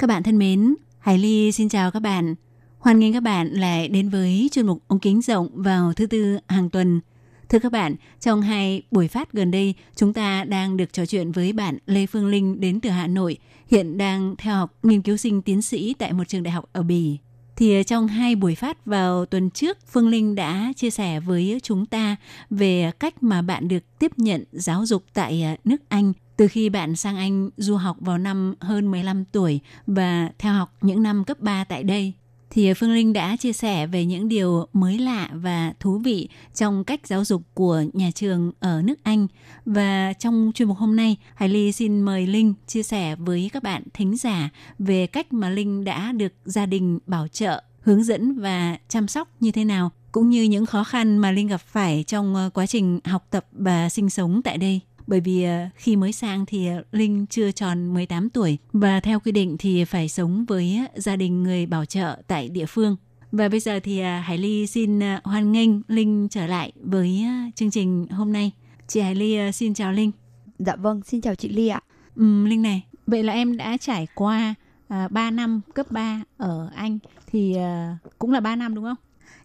[0.00, 2.34] Các bạn thân mến, Hải Ly xin chào các bạn.
[2.78, 6.38] Hoan nghênh các bạn lại đến với chuyên mục ống kính rộng vào thứ tư
[6.48, 7.00] hàng tuần.
[7.48, 11.32] Thưa các bạn, trong hai buổi phát gần đây, chúng ta đang được trò chuyện
[11.32, 13.38] với bạn Lê Phương Linh đến từ Hà Nội,
[13.70, 16.82] hiện đang theo học nghiên cứu sinh tiến sĩ tại một trường đại học ở
[16.82, 17.18] Bỉ.
[17.56, 21.60] Thì ờ, trong hai buổi phát vào tuần trước, Phương Linh đã chia sẻ với
[21.62, 22.16] chúng ta
[22.50, 26.68] về cách mà bạn được tiếp nhận giáo dục tại ờ, nước Anh từ khi
[26.68, 31.24] bạn sang Anh du học vào năm hơn 15 tuổi và theo học những năm
[31.24, 32.12] cấp 3 tại đây
[32.50, 36.84] thì Phương Linh đã chia sẻ về những điều mới lạ và thú vị trong
[36.84, 39.26] cách giáo dục của nhà trường ở nước Anh.
[39.64, 43.62] Và trong chuyên mục hôm nay, Hải Ly xin mời Linh chia sẻ với các
[43.62, 48.38] bạn thính giả về cách mà Linh đã được gia đình bảo trợ, hướng dẫn
[48.40, 52.04] và chăm sóc như thế nào, cũng như những khó khăn mà Linh gặp phải
[52.06, 54.80] trong ờ, quá trình học tập và sinh sống tại đây
[55.10, 59.20] bởi vì ờ, khi mới sang thì ờ, Linh chưa tròn 18 tuổi và theo
[59.20, 62.96] quy định thì phải sống với gia đình người bảo trợ tại địa phương.
[63.32, 67.70] Và bây giờ thì ờ, Hải Ly xin hoan nghênh Linh trở lại với chương
[67.70, 68.52] trình hôm nay.
[68.88, 70.10] Chị Hải Ly xin chào Linh.
[70.58, 71.80] Dạ vâng, xin chào chị Ly ạ.
[72.16, 74.54] Ừ, Linh này, vậy là em đã trải qua
[74.94, 78.96] uh, 3 năm cấp 3 ở Anh thì uh, cũng là 3 năm đúng không?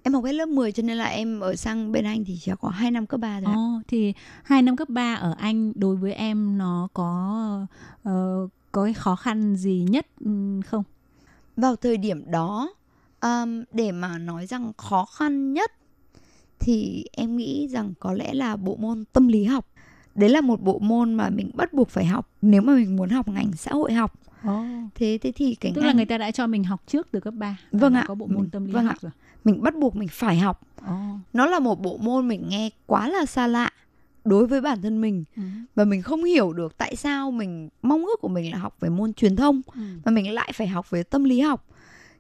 [0.06, 2.52] Em học hết lớp 10 cho nên là em ở sang bên Anh thì chỉ
[2.62, 3.54] có 2 năm cấp 3 thôi.
[3.56, 7.68] Ồ, thì 2 năm cấp 3 ở Anh đối với em nó có
[8.10, 10.84] uh, có cái khó khăn gì nhất um, không?
[11.58, 12.74] Vào thời điểm đó
[13.22, 15.72] um, để mà nói rằng khó khăn nhất
[16.60, 19.68] thì em nghĩ rằng có lẽ là bộ môn tâm lý học.
[20.16, 23.10] Đấy là một bộ môn mà mình bắt buộc phải học nếu mà mình muốn
[23.10, 24.14] học ngành xã hội học.
[24.48, 24.66] Oh.
[24.96, 25.88] Thế thế thì cái Tức ngành...
[25.88, 27.58] là người ta đã cho mình học trước từ cấp 3.
[27.72, 28.06] Vâng ạ.
[28.08, 29.02] Có bộ môn tâm lý vâng học ạ.
[29.02, 29.12] rồi.
[29.46, 30.62] Mình bắt buộc mình phải học.
[30.84, 31.20] Oh.
[31.34, 33.70] Nó là một bộ môn mình nghe quá là xa lạ
[34.26, 35.42] đối với bản thân mình Ừ.
[35.76, 38.90] và mình không hiểu được tại sao mình mong ước của mình là học về
[38.90, 39.82] môn truyền thông Ừ.
[40.06, 41.68] mà mình lại phải học về tâm lý học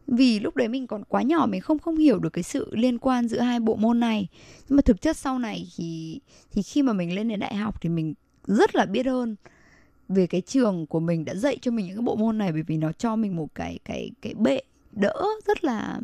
[0.07, 2.97] vì lúc đấy mình còn quá nhỏ mình không không hiểu được cái sự liên
[2.97, 4.27] quan giữa hai bộ môn này
[4.69, 6.19] nhưng mà thực chất sau này thì
[6.51, 8.13] thì khi mà mình lên đến đại học thì mình
[8.47, 9.35] rất là biết ơn
[10.09, 12.63] về cái trường của mình đã dạy cho mình những cái bộ môn này bởi
[12.63, 14.59] vì nó cho mình một cái cái cái bệ
[14.95, 15.99] đỡ rất là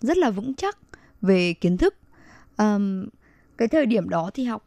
[0.00, 0.78] rất là vững chắc
[1.20, 1.94] về kiến thức.
[2.58, 3.06] Um,
[3.58, 4.64] cái thời điểm đó thì học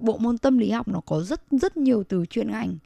[0.00, 2.76] bộ môn tâm lý học nó có rất rất nhiều từ chuyên ngành.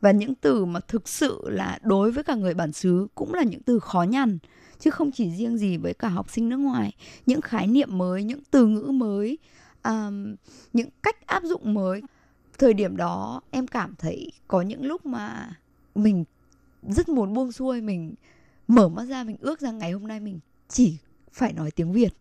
[0.00, 3.42] Và những từ mà thực sự là đối với cả người bản xứ cũng là
[3.42, 4.38] những từ khó nhằn
[4.78, 6.94] chứ không chỉ riêng gì với cả học sinh nước ngoài.
[7.26, 9.38] Những khái niệm mới những từ ngữ mới
[9.84, 10.34] um,
[10.72, 12.02] những cách áp dụng mới.
[12.58, 15.50] Thời điểm đó em cảm thấy có những lúc mà
[15.94, 16.24] mình
[16.82, 18.14] rất muốn buông xuôi mình
[18.68, 20.98] mở mắt ra mình ước rằng ngày hôm nay mình chỉ
[21.32, 22.14] phải nói tiếng việt.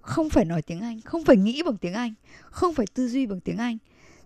[0.00, 3.26] Không phải nói tiếng anh, không phải nghĩ bằng tiếng anh, không phải tư duy
[3.26, 3.78] bằng tiếng anh.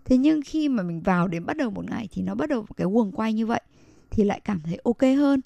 [0.05, 2.61] Thế nhưng khi mà mình vào đến bắt đầu một ngày thì nó bắt đầu
[2.61, 3.61] một cái guồng quay như vậy,
[4.11, 5.41] thì lại cảm thấy ok hơn.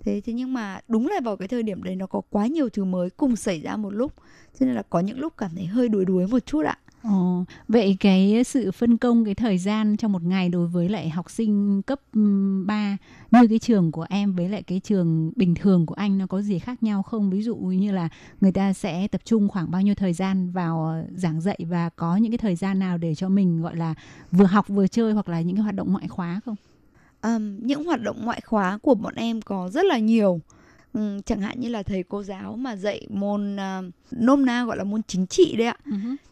[0.00, 2.68] Thế thế nhưng mà đúng là vào cái thời điểm đấy nó có quá nhiều
[2.68, 4.12] thứ mới cùng xảy ra một lúc.
[4.58, 6.78] Cho nên là có những lúc cảm thấy hơi đuối đuối một chút ạ.
[7.08, 11.08] Ồ, vậy cái sự phân công cái thời gian trong một ngày đối với lại
[11.10, 12.00] học sinh cấp
[12.66, 12.96] 3
[13.32, 16.42] như cái trường của em với lại cái trường bình thường của anh nó có
[16.42, 17.30] gì khác nhau không?
[17.30, 18.08] Ví dụ như là
[18.40, 22.16] người ta sẽ tập trung khoảng bao nhiêu thời gian vào giảng dạy và có
[22.16, 23.94] những cái thời gian nào để cho mình gọi là
[24.32, 26.56] vừa học vừa chơi hoặc là những cái hoạt động ngoại khóa không?
[27.22, 30.40] Um, những hoạt động ngoại khóa của bọn em có rất là nhiều
[30.96, 34.76] Ừm, chẳng hạn như là thầy cô giáo mà dạy môn à, nôm na gọi
[34.76, 35.76] là môn chính trị đấy ạ.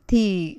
[0.07, 0.55] Thì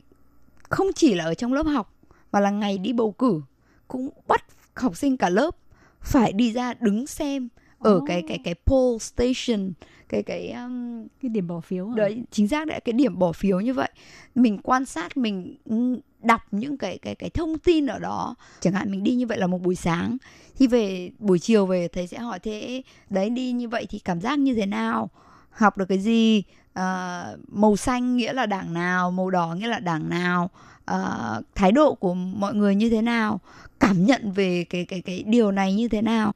[0.69, 1.93] không chỉ là ở trong lớp học
[2.31, 3.41] mà là ngày đi bầu cử
[3.87, 4.45] cũng bắt
[4.75, 5.55] học sinh cả lớp
[6.01, 7.49] phải đi ra đứng xem
[7.79, 9.71] ở cái cái cái poll station
[10.09, 11.95] cái cái um, Cái điểm bỏ phiếu hả?
[11.97, 13.89] đấy chính xác đấy cái điểm bỏ phiếu như vậy.
[14.35, 18.35] Mình quan sát mình ừ, đọc những cái cái cái thông tin ở đó.
[18.59, 20.17] Chẳng hạn mình đi như vậy là một buổi sáng.
[20.57, 24.21] Thì về buổi chiều về thầy sẽ hỏi thế đấy đi như vậy thì cảm
[24.21, 25.09] giác như thế nào?
[25.49, 26.43] Học được cái gì?
[26.73, 29.11] Ờ, màu xanh nghĩa là đảng nào?
[29.11, 30.49] Màu đỏ nghĩa là đảng nào?
[30.85, 33.39] Ờ, thái độ của mọi người như thế nào?
[33.79, 36.33] Cảm nhận về cái cái cái điều này như thế nào?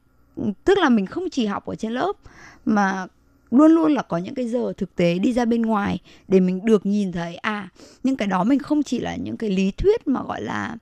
[0.64, 2.14] Tức là mình không chỉ học ở trên lớp
[2.66, 3.08] mà
[3.52, 6.66] luôn luôn là có những cái giờ thực tế đi ra bên ngoài để mình
[6.66, 7.70] được nhìn thấy à
[8.04, 10.76] những cái đó mình không chỉ là những cái lý thuyết mà gọi là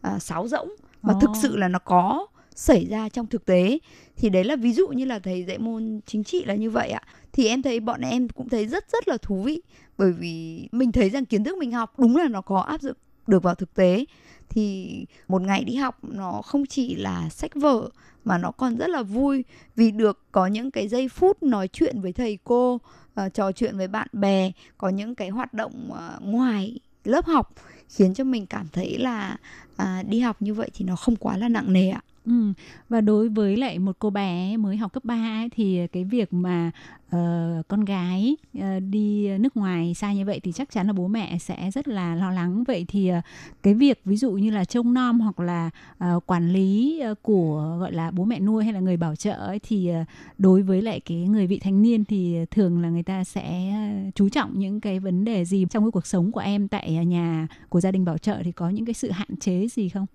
[0.00, 0.68] à, sáo rỗng
[1.02, 1.34] mà thực Ồ.
[1.42, 3.78] sự là nó có xảy ra trong thực tế.
[4.16, 6.90] Thì đấy là ví dụ như là thầy dạy môn chính trị là như vậy
[6.90, 7.02] ạ.
[7.32, 9.62] Thì em thấy bọn em cũng thấy rất rất là thú vị.
[9.98, 12.96] Bởi vì mình thấy rằng kiến thức mình học đúng là nó có áp dụng
[13.26, 14.04] được vào thực tế
[14.50, 17.88] thì một ngày đi học nó không chỉ là sách vở
[18.24, 19.44] mà nó còn rất là vui.
[19.76, 23.76] Vì được có những cái giây phút nói chuyện với thầy cô uh, trò chuyện
[23.76, 27.54] với bạn bè có những cái hoạt động uh, ngoài lớp học
[27.88, 29.36] khiến cho mình cảm thấy là
[29.82, 32.02] uh, đi học như vậy thì nó không quá là nặng nề ạ.
[32.26, 32.52] Ừ.
[32.88, 36.32] Và đối với lại một cô bé mới học cấp 3 ấy, thì cái việc
[36.32, 36.70] mà
[37.16, 41.08] uh, con gái uh, đi nước ngoài xa như vậy thì chắc chắn là bố
[41.08, 42.64] mẹ sẽ rất là lo lắng.
[42.64, 43.24] Vậy thì uh,
[43.62, 45.70] cái việc ví dụ như là trông nom hoặc là
[46.04, 49.32] uh, quản lý uh, của gọi là bố mẹ nuôi hay là người bảo trợ
[49.34, 50.06] ấy, thì uh,
[50.38, 53.74] đối với lại cái người vị thành niên thì thường là người ta sẽ
[54.14, 57.48] chú trọng những cái vấn đề gì trong cái cuộc sống của em tại nhà
[57.68, 60.06] của gia đình bảo trợ thì có những cái sự hạn chế gì không?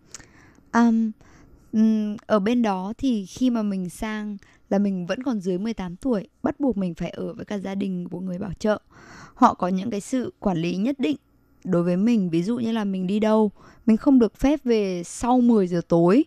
[0.74, 1.12] Um,
[2.26, 4.38] ở bên đó thì khi mà mình sang
[4.70, 7.76] là mình vẫn còn dưới 18 tuổi, bắt buộc mình phải ở với cả gia
[7.76, 8.82] đình của người bảo trợ.
[9.34, 11.18] Họ có những cái sự quản lý nhất định
[11.64, 13.52] đối với mình, ví dụ như là mình đi đâu,
[13.86, 16.26] mình không được phép về sau 10 giờ tối.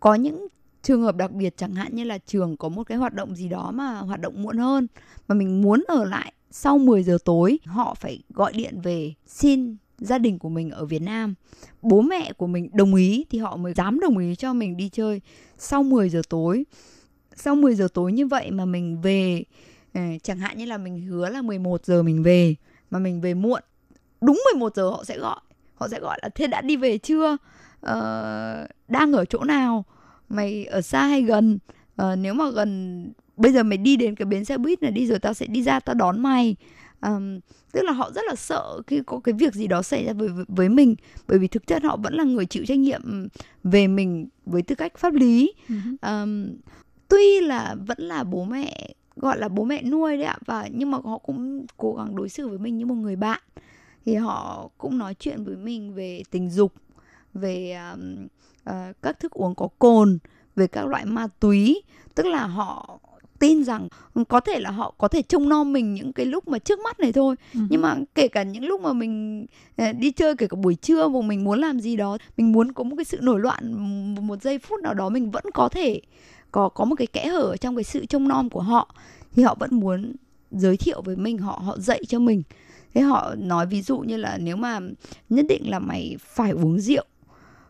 [0.00, 0.46] Có những
[0.82, 3.48] trường hợp đặc biệt chẳng hạn như là trường có một cái hoạt động gì
[3.48, 4.86] đó mà hoạt động muộn hơn
[5.28, 9.76] mà mình muốn ở lại sau 10 giờ tối, họ phải gọi điện về xin
[10.00, 11.34] gia đình của mình ở Việt Nam.
[11.82, 14.88] Bố mẹ của mình đồng ý thì họ mới dám đồng ý cho mình đi
[14.88, 15.20] chơi.
[15.58, 16.64] Sau 10 giờ tối
[17.36, 19.42] sau 10 giờ tối như vậy mà mình về
[19.94, 22.54] ờ, chẳng hạn như là mình hứa là 11 giờ mình về
[22.90, 23.62] mà mình về muộn
[24.20, 25.40] đúng 11 giờ họ sẽ gọi.
[25.74, 27.36] Họ sẽ gọi là thế đã đi về chưa?
[27.80, 29.84] Ờ, đang ở chỗ nào?
[30.28, 31.58] Mày ở xa hay gần?
[31.96, 35.06] Ờ, nếu mà gần bây giờ mày đi đến cái bến xe buýt này đi
[35.06, 36.56] rồi tao sẽ đi ra tao đón mày
[37.02, 37.40] um,
[37.72, 40.28] tức là họ rất là sợ khi có cái việc gì đó xảy ra với
[40.48, 40.94] với mình.
[41.28, 43.28] Bởi vì thực chất họ vẫn là người chịu trách nhiệm
[43.64, 45.52] về mình với tư cách pháp lý.
[46.02, 46.48] Um,
[47.08, 50.90] tuy là vẫn là bố mẹ gọi là bố mẹ nuôi đấy ạ và nhưng
[50.90, 53.40] mà họ cũng cố gắng đối xử với mình như một người bạn.
[54.04, 56.72] Thì họ cũng nói chuyện với mình về tình dục
[57.34, 58.26] về um,
[58.70, 60.18] uh, các thức uống có cồn
[60.56, 61.82] về các loại ma túy.
[62.14, 62.98] Tức là họ
[63.40, 63.88] tin rằng
[64.28, 67.00] có thể là họ có thể trông nom mình những cái lúc mà trước mắt
[67.00, 67.36] này thôi.
[67.52, 67.66] Uh-huh.
[67.70, 71.08] nhưng mà kể cả những lúc mà mình ờ, đi chơi kể cả buổi trưa
[71.08, 73.72] mà mình muốn làm gì đó mình muốn có một cái sự nổi loạn
[74.26, 76.00] một giây phút nào đó mình vẫn có thể
[76.50, 78.94] có có một cái kẽ hở trong cái sự trông nom của họ.
[79.32, 80.12] Thì họ vẫn muốn
[80.50, 82.42] giới thiệu với mình họ họ dạy cho mình.
[82.94, 84.80] Thế họ nói ví dụ như là nếu mà
[85.28, 87.04] nhất định là mày phải uống rượu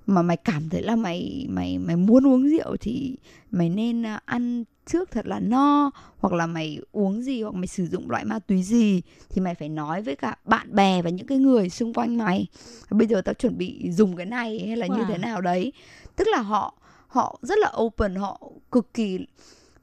[0.07, 3.17] mà mày cảm thấy là mày mày mày muốn uống rượu thì
[3.51, 7.67] mày nên à, ăn trước thật là no hoặc là mày uống gì hoặc mày
[7.67, 11.11] sử dụng loại ma túy gì thì mày phải nói với cả bạn bè và
[11.11, 12.47] những cái người xung quanh mày.
[12.91, 14.99] Bây giờ tao chuẩn bị dùng cái này hay là wow.
[14.99, 15.73] như thế nào đấy.
[16.17, 16.75] Tức là họ
[17.09, 18.41] họ rất là open họ
[18.73, 19.19] cực kỳ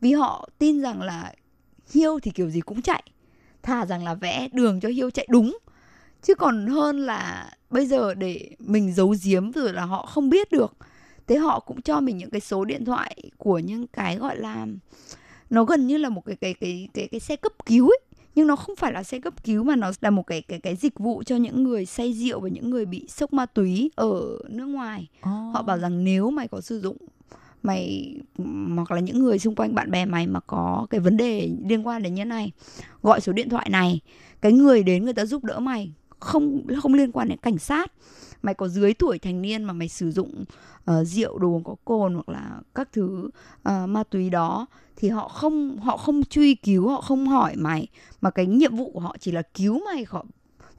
[0.01, 1.33] vì họ tin rằng là
[1.93, 3.03] hiêu thì kiểu gì cũng chạy.
[3.63, 5.57] Thà rằng là vẽ đường cho hiêu chạy đúng.
[6.23, 10.51] Chứ còn hơn là bây giờ để mình giấu giếm rồi là họ không biết
[10.51, 10.73] được
[11.27, 14.67] thế họ cũng cho mình những cái số điện thoại của những cái gọi là
[15.49, 17.99] nó gần như là một cái cái cái cái cái xe cấp cứu ấy.
[18.35, 20.75] Nhưng nó không phải là xe cấp cứu mà nó là một cái cái cái
[20.75, 24.39] dịch vụ cho những người say rượu và những người bị sốc ma túy ở
[24.49, 25.07] nước ngoài.
[25.19, 25.25] Oh.
[25.53, 26.97] họ bảo rằng nếu mày có sử dụng
[27.63, 28.15] mày
[28.75, 31.87] hoặc là những người xung quanh bạn bè mày mà có cái vấn đề liên
[31.87, 32.51] quan đến như này
[33.01, 33.99] gọi số điện thoại này
[34.41, 37.91] cái người đến người ta giúp đỡ mày không không liên quan đến cảnh sát
[38.41, 40.43] mày có dưới tuổi thành niên mà mày sử dụng
[40.91, 43.29] uh, rượu đồ uống có cồn hoặc là các thứ
[43.69, 44.67] uh, ma túy đó
[44.97, 47.87] thì họ không họ không truy cứu họ không hỏi mày.
[48.21, 50.23] Mà cái nhiệm vụ của họ chỉ là cứu mày khỏi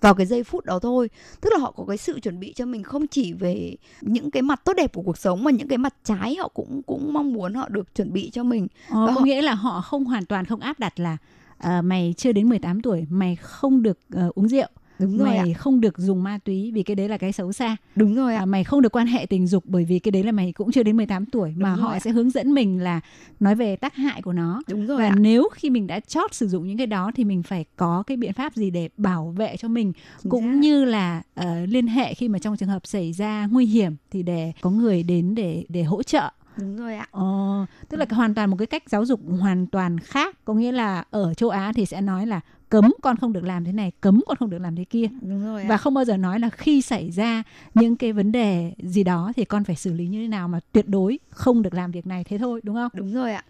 [0.01, 1.11] vào cái giây phút đó thôi.
[1.41, 4.43] Tức là họ có cái sự chuẩn bị cho mình không chỉ về những cái
[4.43, 7.33] mặt tốt đẹp của cuộc sống mà những cái mặt trái họ cũng cũng mong
[7.33, 8.67] muốn họ được chuẩn bị cho mình.
[8.89, 9.21] Ờ, có họ...
[9.21, 11.17] nghĩa là họ không hoàn toàn không áp đặt là
[11.57, 14.69] uh, mày chưa đến 18 tuổi mày không được uh, uống rượu
[14.99, 15.45] đúng rồi mày ạ.
[15.59, 18.43] không được dùng ma túy vì cái đấy là cái xấu xa đúng rồi ạ.
[18.43, 20.73] À, mày không được quan hệ tình dục bởi vì cái đấy là mày cũng
[20.73, 22.01] chưa đến 18 tuổi mà đúng họ ạ.
[22.01, 23.01] sẽ hướng dẫn mình là
[23.41, 25.15] nói về tác hại của nó đúng rồi và ạ.
[25.19, 28.17] nếu khi mình đã chót sử dụng những cái đó thì mình phải có cái
[28.17, 29.93] biện pháp gì để bảo vệ cho mình
[30.23, 30.55] Chính cũng xác.
[30.59, 34.23] như là uh, liên hệ khi mà trong trường hợp xảy ra nguy hiểm thì
[34.23, 36.31] để có người đến để để hỗ trợ
[36.61, 39.99] đúng rồi ạ ờ, tức là hoàn toàn một cái cách giáo dục hoàn toàn
[40.01, 43.45] khác có nghĩa là ở châu Á thì sẽ nói là cấm con không được
[43.45, 45.07] làm thế này cấm con không được làm thế kia.
[45.21, 47.43] Đúng rồi và không bao giờ nói là khi xảy ra
[47.75, 50.61] những cái vấn đề gì đó thì con phải xử lý như thế nào mà
[50.73, 52.91] tuyệt đối không được làm việc này thế thôi đúng không?
[52.95, 53.45] Đúng rồi ạ.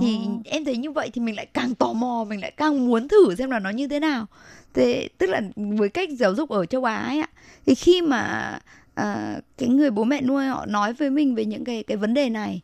[0.00, 3.08] Thì em thấy như vậy thì mình lại càng tò mò mình lại càng muốn
[3.08, 4.26] thử xem là nó như thế nào.
[4.74, 7.28] Thế tức là với cách giáo dục ở châu Á ấy ạ
[7.66, 8.58] thì khi mà
[8.94, 12.14] à, cái người bố mẹ nuôi họ nói với mình về những cái cái vấn
[12.14, 12.60] đề này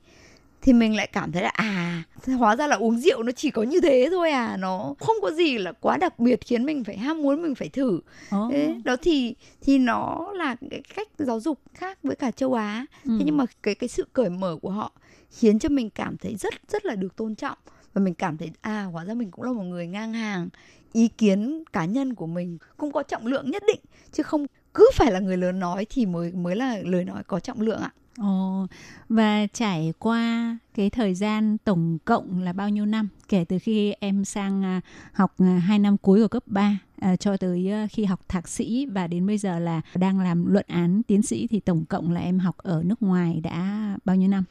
[0.63, 2.03] thì mình lại cảm thấy là à
[2.39, 5.31] hóa ra là uống rượu nó chỉ có như thế thôi à nó không có
[5.31, 8.01] gì là quá đặc biệt khiến mình phải ham muốn mình phải thử.
[8.37, 8.53] Oh.
[8.85, 12.87] đó thì thì nó là cái cách giáo dục khác với cả châu Á.
[13.05, 13.17] Ừ.
[13.19, 14.93] thế nhưng mà cái cái sự cởi mở của họ
[15.31, 17.59] khiến cho mình cảm thấy rất rất là được tôn trọng.
[17.95, 20.49] Và mình cảm thấy à hóa ra mình cũng là một người ngang hàng.
[20.93, 23.81] Ý kiến cá nhân của mình cũng có trọng lượng nhất định
[24.13, 27.41] chứ không cứ phải là người lớn nói thì mới mới là lời nói có
[27.41, 28.67] trọng lượng ạ Ồ,
[29.09, 33.93] và trải qua cái thời gian tổng cộng là bao nhiêu năm kể từ khi
[34.01, 34.81] em sang à,
[35.13, 38.49] học à, 2 năm cuối của cấp 3 à, cho tới à, khi học thạc
[38.49, 42.13] sĩ và đến bây giờ là đang làm luận án tiến sĩ thì tổng cộng
[42.13, 44.45] là em học ở nước ngoài đã bao nhiêu năm?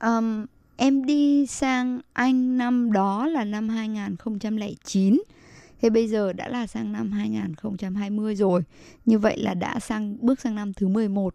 [0.00, 5.18] Um, em đi sang Anh năm đó là năm 2009
[5.80, 8.62] Thế bây giờ đã là sang năm 2020 rồi.
[9.06, 11.34] Như vậy là đã sang bước sang năm thứ 11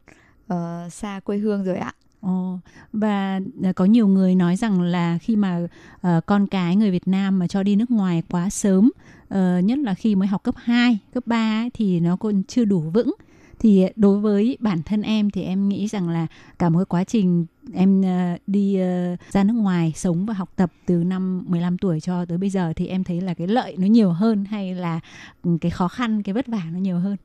[0.53, 1.93] uh, xa quê hương rồi ạ.
[2.21, 2.59] Ồ,
[2.93, 5.59] và à, có nhiều người nói rằng là khi mà
[6.07, 8.91] uh, con cái người Việt Nam mà cho đi nước ngoài quá sớm,
[9.33, 12.65] uh, nhất là khi mới học cấp 2, cấp 3 ấy, thì nó còn chưa
[12.65, 13.13] đủ vững.
[13.59, 16.27] Thì đối với bản thân em thì em nghĩ rằng là
[16.59, 20.49] cả một cái quá trình em uh, đi uh, ra nước ngoài sống và học
[20.55, 23.75] tập từ năm 15 tuổi cho tới bây giờ thì em thấy là cái lợi
[23.77, 24.99] nó nhiều hơn hay là
[25.43, 27.17] ừ, cái khó khăn, cái vất vả nó nhiều hơn?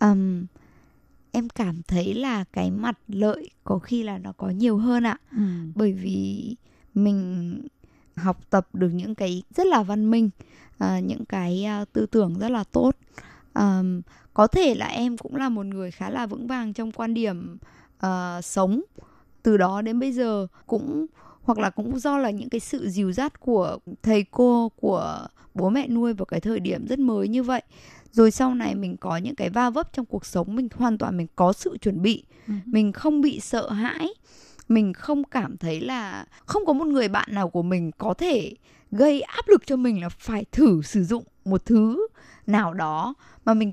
[0.00, 0.46] Um,
[1.32, 5.16] em cảm thấy là cái mặt lợi có khi là nó có nhiều hơn ạ.
[5.30, 5.42] Ừ.
[5.74, 6.56] bởi vì
[6.94, 7.60] mình
[8.16, 10.30] học tập được những cái rất là văn minh
[10.84, 12.96] uh, những cái uh, tư tưởng rất là tốt.
[13.54, 14.00] Um,
[14.34, 17.56] có thể là em cũng là một người khá là vững vàng trong quan điểm
[18.06, 18.82] uh, sống.
[19.42, 21.06] Từ đó đến bây giờ cũng
[21.42, 25.68] hoặc là cũng do là những cái sự dìu dắt của thầy cô của bố
[25.68, 27.62] mẹ nuôi vào cái thời điểm rất mới như vậy
[28.12, 31.16] rồi sau này mình có những cái va vấp trong cuộc sống mình hoàn toàn
[31.16, 32.24] mình có sự chuẩn bị.
[32.46, 32.58] Uh-huh.
[32.64, 34.08] mình không bị sợ hãi.
[34.68, 38.54] Mình không cảm thấy là không có một người bạn nào của mình có thể
[38.90, 42.06] gây áp lực cho mình là phải thử sử dụng một thứ
[42.46, 43.72] nào đó mà mình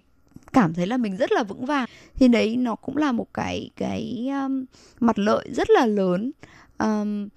[0.53, 1.89] cảm thấy là mình rất là vững vàng.
[2.15, 4.65] Thì đấy nó cũng là một cái cái um,
[4.99, 6.31] mặt lợi rất là lớn.
[6.77, 7.27] Um,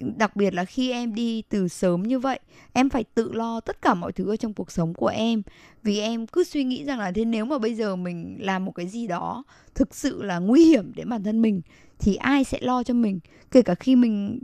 [0.00, 2.40] đặc biệt là khi em đi từ sớm như vậy,
[2.72, 5.42] em phải tự lo tất cả mọi thứ ở trong cuộc sống của em.
[5.82, 8.72] Vì em cứ suy nghĩ rằng là thế nếu mà bây giờ mình làm một
[8.72, 11.60] cái gì đó thực sự là nguy hiểm đến bản thân mình,
[11.98, 13.20] thì ai sẽ lo cho mình?
[13.50, 14.38] Kể cả khi mình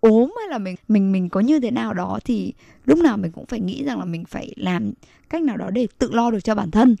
[0.00, 2.52] ốm hay là mình mình mình có như thế nào đó, thì
[2.84, 4.92] lúc nào mình cũng phải nghĩ rằng là mình phải làm
[5.30, 6.96] cách nào đó để tự lo được cho bản thân.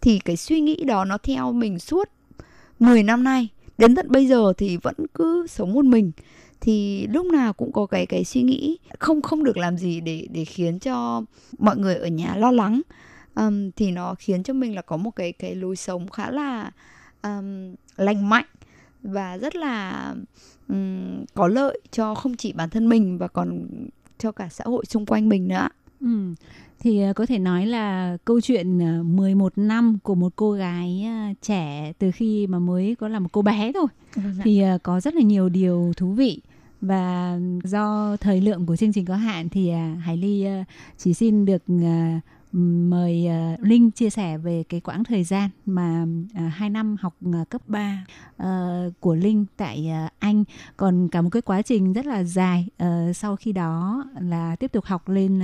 [0.00, 2.10] Thì cái suy nghĩ đó nó theo mình suốt
[2.78, 3.48] 10 năm nay.
[3.78, 6.12] Đến tận bây giờ thì vẫn cứ sống một mình
[6.60, 10.26] thì lúc nào cũng có cái cái suy nghĩ không không được làm gì để
[10.30, 11.22] để khiến cho
[11.58, 12.80] mọi người ở nhà lo lắng
[13.34, 16.70] um, thì nó khiến cho mình là có một cái cái lối sống khá là
[17.22, 18.46] um, lành mạnh
[19.02, 20.14] và rất là
[20.68, 23.66] um, có lợi cho không chỉ bản thân mình và còn
[24.18, 25.68] cho cả xã hội xung quanh mình nữa.
[26.00, 26.34] Ừ.
[26.80, 31.06] Thì uh, có thể nói là câu chuyện uh, 11 năm của một cô gái
[31.30, 33.86] uh, trẻ từ khi mà mới có là một cô bé thôi.
[34.14, 36.40] Vâng thì có rất là nhiều điều thú vị
[36.80, 40.64] và do thời lượng của chương trình có hạn thì à, Hải Ly à,
[40.98, 42.20] chỉ xin được à,
[42.52, 43.28] mời
[43.60, 46.06] Linh chia sẻ về cái quãng thời gian mà
[46.48, 47.14] hai năm học
[47.50, 48.06] cấp 3
[48.36, 50.44] ờ, của Linh tại Anh.
[50.76, 54.72] Còn cả một cái quá trình rất là dài ờ, sau khi đó là tiếp
[54.72, 55.40] tục học lên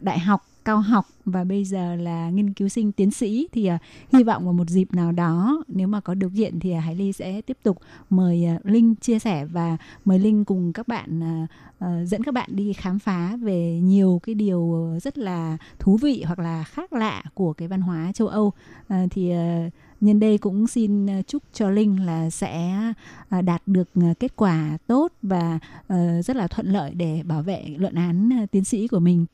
[0.00, 3.80] đại học cao học và bây giờ là nghiên cứu sinh tiến sĩ thì uh,
[4.12, 6.94] hy vọng vào một dịp nào đó nếu mà có điều kiện thì uh, Hải
[6.94, 7.78] Ly sẽ tiếp tục
[8.10, 11.48] mời uh, Linh chia sẻ và mời Linh cùng các bạn uh,
[11.84, 16.22] uh, dẫn các bạn đi khám phá về nhiều cái điều rất là thú vị
[16.26, 20.38] hoặc là khác lạ của cái văn hóa châu Âu uh, thì uh, nhân đây
[20.38, 22.76] cũng xin chúc cho Linh là sẽ
[23.42, 23.88] đạt được
[24.18, 28.64] kết quả tốt và ờ, rất là thuận lợi để bảo vệ luận án tiến
[28.64, 29.26] sĩ của mình.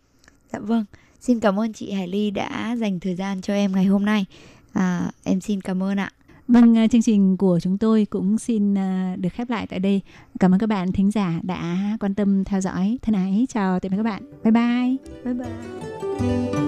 [0.53, 0.85] Dạ vâng.
[1.27, 4.25] Xin cảm ơn chị Hải Ly đã dành thời gian cho em ngày hôm nay.
[4.73, 6.11] À, em xin cảm ơn ạ.
[6.49, 10.01] Vâng, à, chương trình của chúng tôi cũng xin à, được khép lại tại đây.
[10.41, 12.99] Cảm ơn các bạn thính giả đã quan tâm theo dõi.
[13.03, 14.23] Thân ái chào tạm biệt các bạn.
[14.45, 14.97] Bye bye.
[15.25, 16.66] Bye bye.